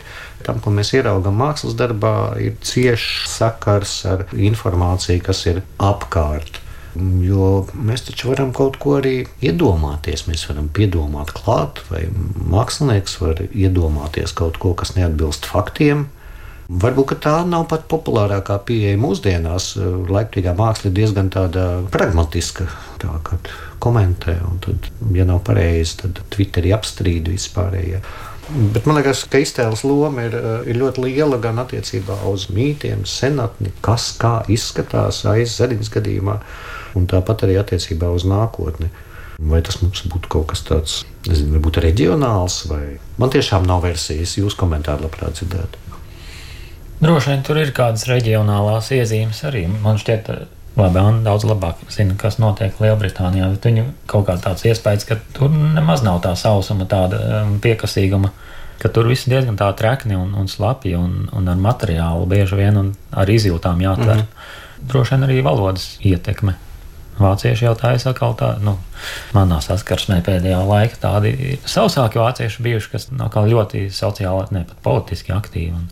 tam, 0.46 0.60
ko 0.64 0.74
mēs 0.76 0.94
ieraugām 0.98 1.38
mākslas 1.40 1.78
darbā, 1.80 2.16
ir 2.42 2.58
ciešs 2.64 3.38
sakars 3.38 3.96
ar 4.10 4.28
informāciju, 4.34 5.24
kas 5.26 5.46
ir 5.52 5.64
apkārt. 5.82 6.64
Jo 7.26 7.64
mēs 7.74 8.06
taču 8.06 8.30
varam 8.30 8.52
kaut 8.54 8.78
ko 8.82 9.00
arī 9.00 9.24
iedomāties. 9.42 10.28
Mēs 10.28 10.46
varam 10.50 10.68
piedomāt 10.74 11.34
klāt, 11.34 11.82
vai 11.90 12.06
mākslinieks 12.54 13.18
var 13.22 13.42
iedomāties 13.50 14.36
kaut 14.38 14.60
ko, 14.62 14.76
kas 14.78 14.94
neatbilst 14.98 15.48
faktiem. 15.50 16.08
Varbūt 16.74 17.18
tā 17.22 17.36
nav 17.46 17.68
pat 17.70 17.84
populārākā 17.92 18.56
pieeja 18.66 18.98
mūsdienās. 18.98 19.74
Laiktīgā 20.10 20.56
māksla 20.58 20.90
ir 20.90 20.96
diezgan 20.98 21.30
pragmatiska, 21.94 22.66
tā 23.04 23.18
kā 23.28 23.38
komentē, 23.84 24.38
un 24.48 24.62
tad, 24.64 24.88
ja 25.14 25.26
nav 25.28 25.44
pareizi, 25.46 26.00
tad 26.02 26.22
Twitterī 26.34 26.72
apstrīd 26.74 27.30
vispārējie. 27.30 28.00
Bet 28.74 28.88
man 28.88 28.98
liekas, 29.00 29.24
ka 29.32 29.40
iztēles 29.40 29.86
loma 29.88 30.26
ir, 30.28 30.36
ir 30.68 30.80
ļoti 30.80 31.06
liela 31.06 31.40
gan 31.42 31.62
attiecībā 31.64 32.20
uz 32.32 32.50
mītiem, 32.54 33.06
senatni, 33.08 33.72
kas 33.86 34.10
kā 34.20 34.42
izskatās 34.52 35.24
aiz 35.30 35.56
zemes 35.60 35.92
gadījumā, 35.94 36.40
un 37.00 37.08
tāpat 37.12 37.46
arī 37.48 37.60
attiecībā 37.62 38.12
uz 38.14 38.28
nākotni. 38.28 38.92
Vai 39.44 39.64
tas 39.66 39.80
mums 39.82 40.04
būtu 40.08 40.30
kaut 40.32 40.52
kas 40.52 40.62
tāds, 40.68 41.00
nezinu, 41.28 41.56
varbūt 41.56 41.82
reģionāls, 41.84 42.60
vai 42.70 42.84
man 43.20 43.32
tiešām 43.34 43.66
nav 43.68 43.82
versijas, 43.88 44.38
jūs 44.38 44.56
komentāri 44.60 45.08
labprāt 45.08 45.40
dzirdētu. 45.40 45.83
Droši 47.04 47.34
vien 47.34 47.42
tur 47.44 47.58
ir 47.60 47.74
kādas 47.76 48.06
reģionālās 48.08 48.88
iezīmes 48.96 49.42
arī. 49.50 49.66
Man 49.68 49.98
šķiet, 50.00 50.30
Labi, 50.74 50.98
Anna 50.98 51.22
daudz 51.28 51.44
labāk 51.46 51.84
zina, 51.94 52.16
kas 52.18 52.40
notiek 52.42 52.80
Lielbritānijā. 52.82 53.52
Viņu 53.62 53.84
kaut 54.10 54.26
kā 54.30 54.38
tāds 54.42 54.64
iespējas, 54.66 55.06
ka 55.06 55.20
tur 55.36 55.52
nemaz 55.52 56.02
nav 56.06 56.22
tā 56.24 56.32
sausuma, 56.40 56.88
tāda 56.90 57.20
um, 57.44 57.58
piekasīguma, 57.62 58.32
ka 58.82 58.90
tur 58.90 59.12
viss 59.12 59.28
diezgan 59.30 59.60
tā 59.60 59.68
trekni 59.78 60.18
un, 60.18 60.32
un 60.40 60.50
slapi 60.50 60.96
un, 60.98 61.28
un 61.36 61.52
ar 61.52 61.60
materiālu 61.62 62.26
bieži 62.32 62.58
vien 62.58 62.80
un 62.80 62.94
ar 63.12 63.30
izjūtām 63.30 63.84
jātver. 63.86 64.24
Mm 64.24 64.26
-hmm. 64.26 64.88
Droši 64.94 65.16
vien 65.16 65.28
arī 65.28 65.44
valodas 65.44 65.98
ietekme. 66.02 66.56
Vācieši 67.20 67.66
jau 67.66 67.76
tā 67.78 67.94
ir 67.94 68.08
atkal 68.10 68.34
tā, 68.34 68.56
nu, 68.60 68.78
manā 69.34 69.60
saskarsmē 69.62 70.24
pēdējā 70.26 70.64
laikā 70.66 70.98
tādi 71.02 71.60
sausāki 71.66 72.18
vācieši 72.18 72.64
bijuši, 72.64 72.90
kas 72.90 73.12
nav 73.12 73.30
ļoti 73.30 73.90
sociāli, 73.94 74.48
ne 74.52 74.64
pat 74.64 74.78
politiski 74.82 75.32
aktīvi. 75.32 75.72
Un, 75.72 75.90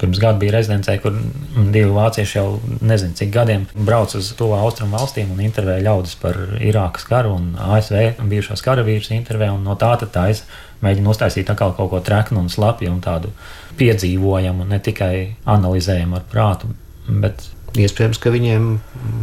Pirms 0.00 0.18
gada 0.18 0.38
bija 0.40 0.56
rezidencē, 0.56 0.96
kur 1.02 1.14
divi 1.54 1.90
vācieši 1.94 2.38
jau 2.38 2.46
nezinu, 2.82 3.14
cik 3.14 3.30
gadiem 3.34 3.66
brauc 3.74 4.14
uz 4.18 4.32
to 4.34 4.48
austrumu 4.56 4.98
valstīm 4.98 5.30
un 5.30 5.42
intervēja 5.44 5.84
ļaudis 5.86 6.16
par 6.22 6.38
Irākas 6.58 7.06
karu 7.06 7.36
un 7.38 7.52
ASV 7.62 8.24
bijušās 8.30 8.64
karavīrus 8.66 9.12
intervē. 9.14 9.52
No 9.62 9.76
tā 9.78 9.92
tā 10.02 10.26
es 10.32 10.42
mēģinu 10.82 11.14
uztaisīt 11.14 11.52
kaut 11.56 11.78
ko 11.78 12.00
treknu 12.04 12.42
un 12.42 12.50
slapju 12.50 12.90
un 12.90 13.00
tādu 13.04 13.30
piedzīvojamu, 13.78 14.66
ne 14.68 14.80
tikai 14.82 15.14
analizējumu 15.56 16.20
ar 16.20 16.26
prātu. 16.30 16.74
Bet... 17.08 17.50
Iespējams, 17.74 18.20
ka 18.22 18.30
viņiem 18.30 18.66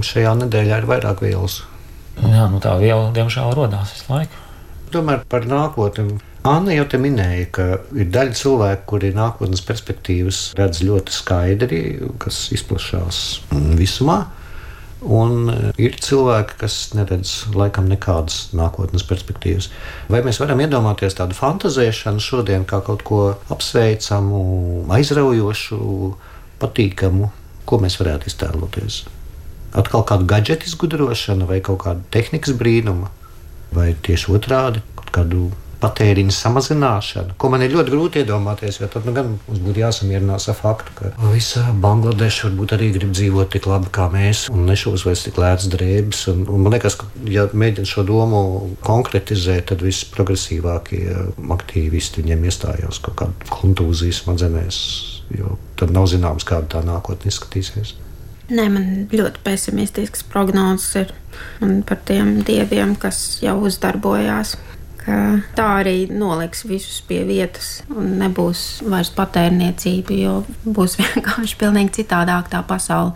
šajā 0.04 0.34
nedēļā 0.42 0.82
ir 0.82 0.88
vairāk 0.90 1.22
vielas. 1.24 1.62
Jā, 2.20 2.50
nu 2.52 2.60
tā 2.60 2.74
viela 2.82 3.06
diemžēl 3.16 3.54
radās 3.56 3.94
visu 3.96 4.12
laiku. 4.12 4.42
Tomēr 4.92 5.22
par 5.32 5.48
nākotni 5.48 6.18
Anna 6.42 6.74
jau 6.74 6.88
te 6.90 6.98
minēja, 6.98 7.48
ka 7.54 7.66
ir 7.94 8.08
daļa 8.10 8.34
cilvēku, 8.34 8.86
kuri 8.90 9.12
nākotnes 9.14 9.62
perspektīvas 9.62 10.40
redz 10.58 10.82
ļoti 10.82 11.14
skaidri, 11.14 11.82
kas 12.22 12.48
izplatās 12.56 13.20
visumā. 13.78 14.24
Un 15.02 15.52
ir 15.82 16.00
cilvēki, 16.02 16.58
kas 16.62 16.80
neredz 16.98 17.36
laikam 17.58 17.88
nekādas 17.90 18.52
nākotnes 18.58 19.06
perspektīvas. 19.06 19.70
Vai 20.10 20.24
mēs 20.26 20.42
varam 20.42 20.62
iedomāties 20.66 21.18
tādu 21.18 21.38
fantazēšanu 21.38 22.22
šodien 22.22 22.66
kā 22.70 22.82
kaut 22.86 23.06
ko 23.06 23.22
apsveicamu, 23.54 24.42
aizraujošu, 24.98 25.80
patīkamu, 26.62 27.32
ko 27.70 27.82
mēs 27.82 28.02
varētu 28.02 28.30
iztēloties? 28.34 29.04
Atkal 29.78 30.06
kādu 30.10 30.30
gadgetu 30.30 30.70
izgudrošanu 30.70 31.50
vai 31.50 31.62
kaut 31.66 31.84
kādu 31.86 32.06
tehnikas 32.14 32.58
brīnumu, 32.58 33.14
vai 33.78 33.92
tieši 33.94 34.34
otrādi, 34.38 34.82
kaut 34.98 35.14
kādu 35.18 35.50
patēriņa 35.82 36.34
samazināšana, 36.36 37.36
ko 37.42 37.50
man 37.54 37.64
ir 37.66 37.74
ļoti 37.76 37.94
grūti 37.94 38.22
iedomāties. 38.22 38.80
Jo 38.82 38.90
tad 38.92 39.08
nu, 39.08 39.14
gan 39.16 39.34
mums 39.36 39.62
būtu 39.64 39.82
jāsamierinās 39.84 40.48
ar 40.52 40.58
faktu, 40.58 40.96
ka 40.98 41.12
visa 41.32 41.66
Bangladeša 41.84 42.50
varbūt 42.50 42.76
arī 42.78 42.92
grib 42.98 43.16
dzīvot 43.16 43.52
tik 43.56 43.70
labi 43.70 43.92
kā 43.94 44.08
mēs, 44.14 44.46
un 44.54 44.66
nešos 44.70 45.06
vairs 45.08 45.26
tik 45.28 45.40
lētas 45.42 45.70
drēbes. 45.74 46.26
Un, 46.34 46.44
un 46.52 46.66
man 46.66 46.76
liekas, 46.76 47.00
ka, 47.02 47.10
ja 47.30 47.48
mēģina 47.52 47.90
šo 47.90 48.06
domu 48.08 48.44
konkretizēt, 48.86 49.70
tad 49.72 49.86
visi 49.86 50.10
progresīvākie 50.14 51.06
aktīvisti 51.58 52.24
viņiem 52.24 52.48
iestājās 52.50 53.02
kaut 53.04 53.20
kādā 53.24 53.52
kontūzijas 53.52 54.24
smadzenēs, 54.24 54.78
jo 55.38 55.58
tad 55.80 55.94
nav 55.96 56.08
zināms, 56.12 56.48
kāda 56.48 56.78
tā 56.78 56.86
nākotne 56.86 57.32
izskatīsies. 57.32 57.96
Nē, 58.52 58.66
man 58.68 58.88
ļoti 59.16 59.40
pesimistisks 59.46 60.26
prognozes 60.28 60.90
ir 61.00 61.14
par 61.88 62.02
tiem 62.08 62.42
dieviem, 62.44 62.98
kas 63.00 63.40
jau 63.44 63.56
uzdarbojās 63.64 64.58
ka 65.06 65.18
tā 65.58 65.68
arī 65.82 65.96
noliks 66.12 66.66
visus 66.70 67.00
pie 67.08 67.22
vietas 67.28 67.82
un 67.90 68.16
nebūs 68.22 68.82
vairs 68.86 69.12
patērniecība, 69.16 70.18
jo 70.22 70.36
būs 70.66 70.98
vienkārši 71.02 71.58
pilnīgi 71.62 72.02
citādāk 72.02 72.52
tā 72.54 72.64
pasaule, 72.68 73.16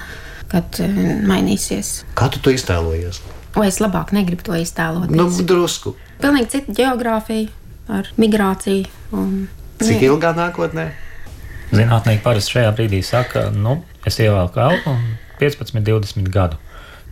kad 0.51 0.81
eh, 0.83 0.97
mainīsies. 1.25 2.01
Kā 2.17 2.29
tu 2.33 2.41
to 2.43 2.53
iztēlojies? 2.53 3.21
Vai 3.55 3.69
es 3.71 3.79
labāk 3.79 4.11
negribu 4.15 4.43
to 4.49 4.57
iztēloties? 4.59 5.15
Nu, 5.15 5.29
drusku. 5.47 5.95
Pilnīgi 6.19 6.51
cita 6.57 6.75
geogrāfija 6.75 7.47
ar 7.95 8.09
migrāciju. 8.19 8.89
Un, 9.15 9.45
Cik 9.79 9.99
jā. 9.99 10.09
ilgā 10.09 10.31
nākotnē? 10.35 10.89
Zinātnieki 11.75 12.21
parasti 12.23 12.55
šajā 12.55 12.71
brīdī 12.77 13.01
saka, 13.03 13.49
nu, 13.51 13.79
es 14.07 14.19
ievēlku 14.21 14.61
elpu 14.63 14.93
15, 15.41 15.81
20 15.83 16.29
gadu. 16.31 16.59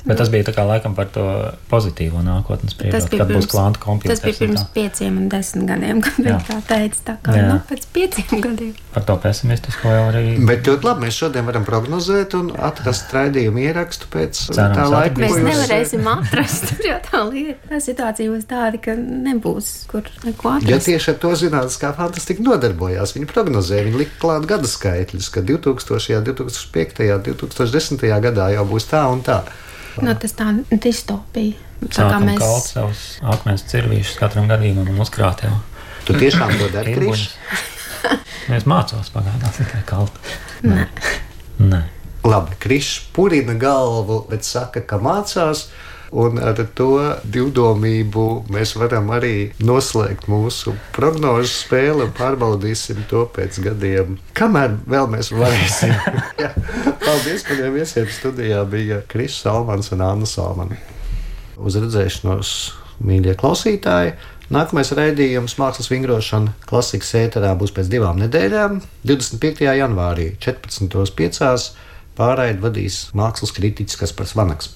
Bet 0.03 0.17
tas 0.19 0.27
bija 0.27 0.51
kā, 0.51 0.65
laikam 0.67 0.97
par 0.97 1.07
to 1.15 1.23
pozitīvo 1.71 2.19
nākotnes 2.25 2.75
priekšstatu, 2.75 3.21
kad 3.21 3.29
pirms, 3.29 3.45
būs 3.45 3.51
kvanta 3.53 3.79
kompjuters. 3.79 4.19
Tas 4.19 4.25
bija 4.27 4.39
pirms 4.41 4.65
pieciem 4.75 5.19
un 5.21 5.29
desmit 5.31 5.69
gadiem, 5.69 6.01
kad 6.03 6.17
viņi 6.19 6.39
tā 6.49 6.57
teica. 6.67 6.99
Tā 7.07 7.15
kā 7.23 7.35
Jā. 7.37 7.45
nu, 7.47 7.55
pēc 7.69 7.87
pieciem 7.95 8.43
gadiem. 8.43 8.73
Par 8.91 9.07
to 9.07 9.15
pesimistisko 9.23 9.93
jau 9.95 10.03
arī. 10.09 10.25
Bet 10.43 10.67
ļoti 10.67 10.89
labi, 10.89 11.05
mēs 11.07 11.21
šodien 11.21 11.47
varam 11.47 11.63
prognozēt 11.69 12.35
un 12.35 12.51
atrast 12.67 13.15
raidījumu 13.15 13.63
ierakstu 13.63 14.11
pēc 14.11 14.43
Ceram, 14.49 14.75
tā 14.75 14.89
laika. 14.91 15.23
Mēs 15.23 15.39
nevarēsim 15.47 16.11
atrast, 16.17 16.75
jau 16.89 16.99
tā 17.07 17.23
lieta. 17.31 17.57
Tā 17.71 17.83
situācija 17.87 18.35
būs 18.35 18.47
tāda, 18.51 18.83
ka 18.83 18.99
nebūs 18.99 19.73
kur 19.87 20.11
neko 20.27 20.57
atrast. 20.57 20.71
Ja 20.73 20.83
tieši 20.83 21.13
ar 21.15 21.19
to 21.23 21.35
zinātniskā 21.39 21.95
fantastika 21.95 22.43
nodarbojās, 22.43 23.15
viņi 23.15 23.31
prognozēja, 23.31 23.87
viņi 23.87 24.03
lika 24.03 24.19
klāt 24.27 24.51
gada 24.51 24.67
skaitļus, 24.67 25.31
ka 25.31 25.47
2000, 25.47 26.25
2005, 26.27 27.05
2010. 27.31 28.09
gadā 28.27 28.51
jau 28.57 28.67
būs 28.67 28.91
tā 28.91 29.07
un 29.07 29.23
tā. 29.23 29.45
Nu, 30.01 30.15
tas 30.17 30.33
tā 30.37 30.49
distopija. 30.71 31.53
Tā 31.83 32.07
kā 32.07 32.19
mēs 32.23 32.39
kaut 32.39 32.67
savus 32.69 33.01
akmens 33.33 33.65
cirvīšus 33.69 34.17
katram 34.19 34.47
gadījumam 34.49 34.89
un 34.93 35.03
uzkrāt 35.03 35.43
jau. 35.45 35.53
Tu 36.07 36.15
tiešām 36.19 36.53
to 36.59 36.69
dari, 36.71 36.95
Krišs? 36.97 37.33
es 38.57 38.65
mācos 38.69 39.11
pagaidām 39.13 39.53
tikai 39.55 39.83
kaut. 39.87 40.15
Nē. 40.65 40.87
Nē. 41.63 41.81
Labi, 42.23 42.55
Krišs 42.63 43.09
purina 43.15 43.55
galvu, 43.59 44.23
bet 44.29 44.47
saka, 44.47 44.83
ka 44.87 44.99
mācās. 45.03 45.67
Un 46.13 46.37
ar 46.37 46.59
to 46.77 46.99
divdomību 47.33 48.23
mēs 48.53 48.75
varam 48.77 49.07
arī 49.15 49.49
noslēgt 49.65 50.27
mūsu 50.29 50.75
prognožu 50.93 51.49
spēli 51.49 52.05
un 52.05 52.11
pārbaudīsim 52.13 52.99
to 53.09 53.23
pēc 53.33 53.57
gadiem. 53.65 54.19
Kamēr 54.37 54.75
vēl 54.85 55.09
mēs 55.09 55.31
varēsim. 55.33 55.95
Paldies, 57.05 57.45
ka 57.47 57.57
jau 57.57 57.71
viesiem 57.73 58.11
studijā 58.13 58.61
bija 58.69 59.01
Kris 59.09 59.39
Salmans 59.41 59.89
un 59.95 60.05
Anna 60.05 60.29
Salmani. 60.29 60.77
Uz 61.57 61.79
redzēšanos, 61.81 62.53
mīļie 63.01 63.33
klausītāji! 63.41 64.13
Nākamais 64.53 64.93
raidījums 64.93 65.57
Mākslas 65.57 65.89
vingrošana 65.89 66.53
klasikas 66.69 67.09
ēterā 67.23 67.55
būs 67.57 67.73
pēc 67.73 67.89
divām 67.89 68.21
nedēļām, 68.21 68.83
25. 69.07 69.65
janvārī, 69.79 70.29
14.5. 70.45 71.73
Pārraidi 72.13 72.61
vadīs 72.61 73.07
mākslas 73.17 73.55
kritiķis 73.57 73.97
Kaspars 74.03 74.37
Vanaks. 74.37 74.75